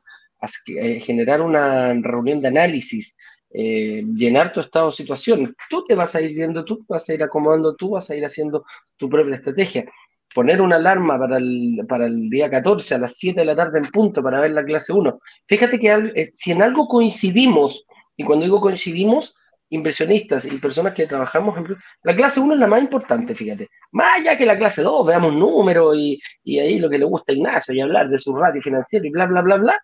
[0.68, 3.16] eh, generar una reunión de análisis,
[3.50, 5.56] eh, llenar tu estado de situación.
[5.70, 8.16] Tú te vas a ir viendo, tú te vas a ir acomodando, tú vas a
[8.16, 8.66] ir haciendo
[8.98, 9.86] tu propia estrategia
[10.34, 13.80] poner una alarma para el, para el día 14 a las 7 de la tarde
[13.80, 15.20] en punto para ver la clase 1.
[15.48, 17.86] Fíjate que eh, si en algo coincidimos,
[18.18, 19.36] y cuando digo coincidimos,
[19.74, 21.76] inversionistas y personas que trabajamos en...
[22.04, 23.70] La clase 1 es la más importante, fíjate.
[23.92, 27.34] Más allá que la clase 2, veamos números y, y ahí lo que le gusta
[27.34, 29.80] a Ignacio y hablar de su ratio financiero y bla, bla, bla, bla.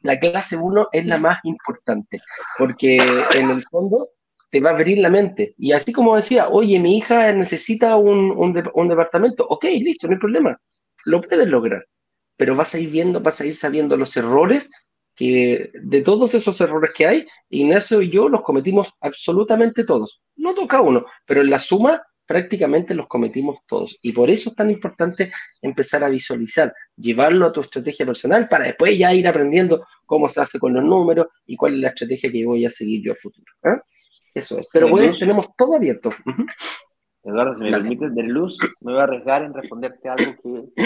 [0.00, 2.20] La clase 1 es la más importante,
[2.58, 2.96] porque
[3.36, 4.10] en el fondo
[4.50, 5.54] te va a abrir la mente.
[5.58, 10.14] Y así como decía, oye, mi hija necesita un, un, un departamento, ok, listo, no
[10.14, 10.60] hay problema,
[11.04, 11.86] lo puedes lograr,
[12.36, 14.70] pero vas a ir viendo, vas a ir sabiendo los errores
[15.14, 20.22] que de todos esos errores que hay, Ignacio y yo los cometimos absolutamente todos.
[20.36, 23.98] No toca uno, pero en la suma prácticamente los cometimos todos.
[24.00, 28.64] Y por eso es tan importante empezar a visualizar, llevarlo a tu estrategia personal para
[28.64, 32.32] después ya ir aprendiendo cómo se hace con los números y cuál es la estrategia
[32.32, 33.52] que voy a seguir yo a futuro.
[33.64, 33.78] ¿ah?
[34.34, 34.68] Eso es.
[34.72, 36.10] Pero bueno, tenemos todo abierto.
[37.24, 37.82] Eduardo, si me Dale.
[37.82, 40.84] permites, de luz, me voy a arriesgar en responderte algo que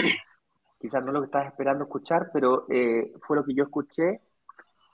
[0.79, 4.21] quizás no lo que estabas esperando escuchar, pero eh, fue lo que yo escuché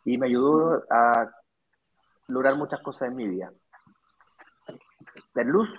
[0.05, 1.29] y me ayudó a
[2.27, 3.51] lograr muchas cosas en mi vida.
[5.33, 5.69] De luz,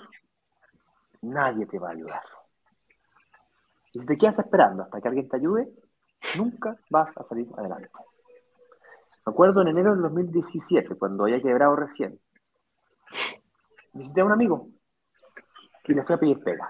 [1.23, 2.23] nadie te va a ayudar.
[3.93, 5.69] Y si te quedas esperando hasta que alguien te ayude,
[6.37, 7.91] nunca vas a salir adelante.
[9.27, 12.21] Me acuerdo en enero del 2017, cuando había quebrado recién,
[13.93, 14.69] visité a un amigo
[15.85, 16.69] y le fui a pedir pega.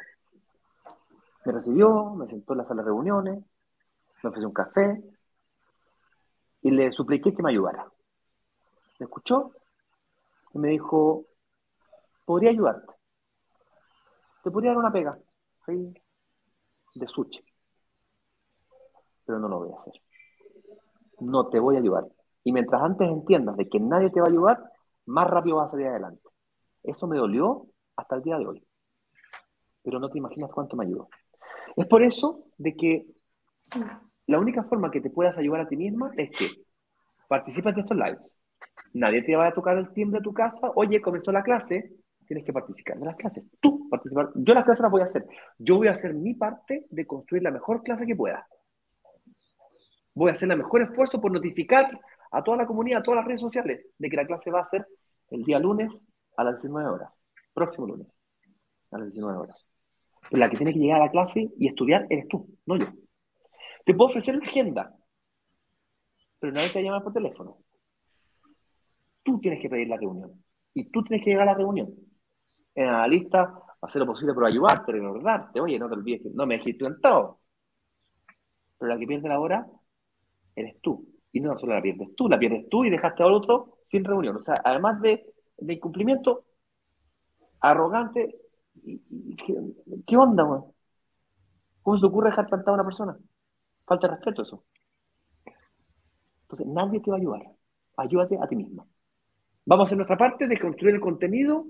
[1.44, 3.44] Me recibió, me sentó en la sala de reuniones,
[4.22, 5.02] me ofreció un café
[6.62, 7.86] y le supliqué que me ayudara.
[8.98, 9.52] Me escuchó
[10.54, 11.26] y me dijo,
[12.24, 12.94] podría ayudarte.
[14.42, 15.18] Te podría dar una pega
[15.66, 17.44] de sushi.
[19.26, 20.00] Pero no lo voy a hacer.
[21.20, 22.04] No te voy a ayudar.
[22.44, 24.72] Y mientras antes entiendas de que nadie te va a ayudar,
[25.06, 26.28] más rápido vas a salir adelante.
[26.82, 27.66] Eso me dolió
[27.96, 28.66] hasta el día de hoy.
[29.82, 31.08] Pero no te imaginas cuánto me ayudó.
[31.76, 33.06] Es por eso de que
[34.26, 36.46] la única forma que te puedas ayudar a ti misma es que
[37.28, 38.30] participas de estos lives.
[38.92, 40.70] Nadie te va a tocar el timbre de tu casa.
[40.76, 41.92] Oye, comenzó la clase.
[42.26, 43.44] Tienes que participar de las clases.
[43.60, 44.30] Tú participar.
[44.34, 45.26] Yo las clases las voy a hacer.
[45.59, 48.46] Yo voy a hacer mi parte de construir la mejor clase que pueda.
[50.14, 53.26] Voy a hacer el mejor esfuerzo por notificar a toda la comunidad, a todas las
[53.26, 54.86] redes sociales, de que la clase va a ser
[55.30, 55.92] el día lunes
[56.36, 57.12] a las 19 horas.
[57.52, 58.09] Próximo lunes
[58.92, 59.64] a las 19 horas.
[60.30, 62.86] La que tiene que llegar a la clase y estudiar eres tú, no yo.
[63.84, 64.94] Te puedo ofrecer la agenda,
[66.38, 67.59] pero nadie te va a llamar por teléfono.
[69.22, 70.42] Tú tienes que pedir la reunión.
[70.74, 71.94] Y tú tienes que llegar a la reunión.
[72.74, 75.60] El analista hacer lo posible por ayudarte, recordarte.
[75.60, 77.40] Oye, no te olvides no me dejes en todo.
[78.78, 79.66] Pero la que pierde la hora
[80.56, 81.06] eres tú.
[81.32, 84.36] Y no solo la pierdes tú, la pierdes tú y dejaste al otro sin reunión.
[84.36, 86.44] O sea, además de, de incumplimiento,
[87.60, 88.36] arrogante,
[88.85, 89.55] y- y- ¿qué,
[90.06, 90.65] qué onda, weón?
[91.82, 93.16] ¿Cómo se te ocurre dejar plantada a una persona?
[93.86, 94.65] Falta de respeto eso.
[96.43, 97.43] Entonces, nadie te va a ayudar.
[97.97, 98.86] Ayúdate a ti misma.
[99.66, 101.65] Vamos a hacer nuestra parte de construir el contenido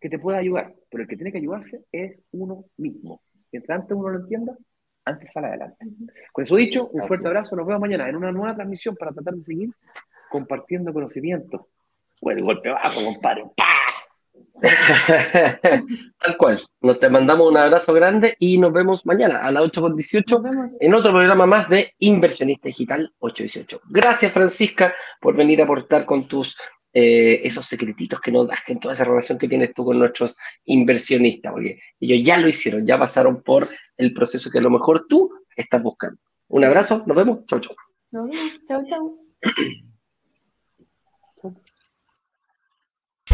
[0.00, 3.20] que te pueda ayudar, pero el que tiene que ayudarse es uno mismo.
[3.52, 4.56] Mientras antes uno lo entienda,
[5.04, 5.86] antes sale adelante.
[6.32, 7.56] Con eso dicho, un fuerte abrazo.
[7.56, 9.70] Nos vemos mañana en una nueva transmisión para tratar de seguir
[10.30, 11.62] compartiendo conocimientos.
[12.20, 13.44] Bueno, el golpe bajo, compadre.
[16.18, 16.60] Tal cual.
[16.80, 20.72] Nos te mandamos un abrazo grande y nos vemos mañana a las 8.18 Nos vemos.
[20.80, 23.80] en otro programa más de Inversionista Digital 818.
[23.90, 26.56] Gracias, Francisca, por venir a aportar con tus
[26.92, 30.36] eh, esos secretitos que nos das en toda esa relación que tienes tú con nuestros
[30.64, 35.06] inversionistas, porque ellos ya lo hicieron, ya pasaron por el proceso que a lo mejor
[35.08, 36.20] tú estás buscando.
[36.48, 37.76] Un abrazo, nos vemos, chau, chau.
[38.10, 39.18] Nos vemos, chau, chau.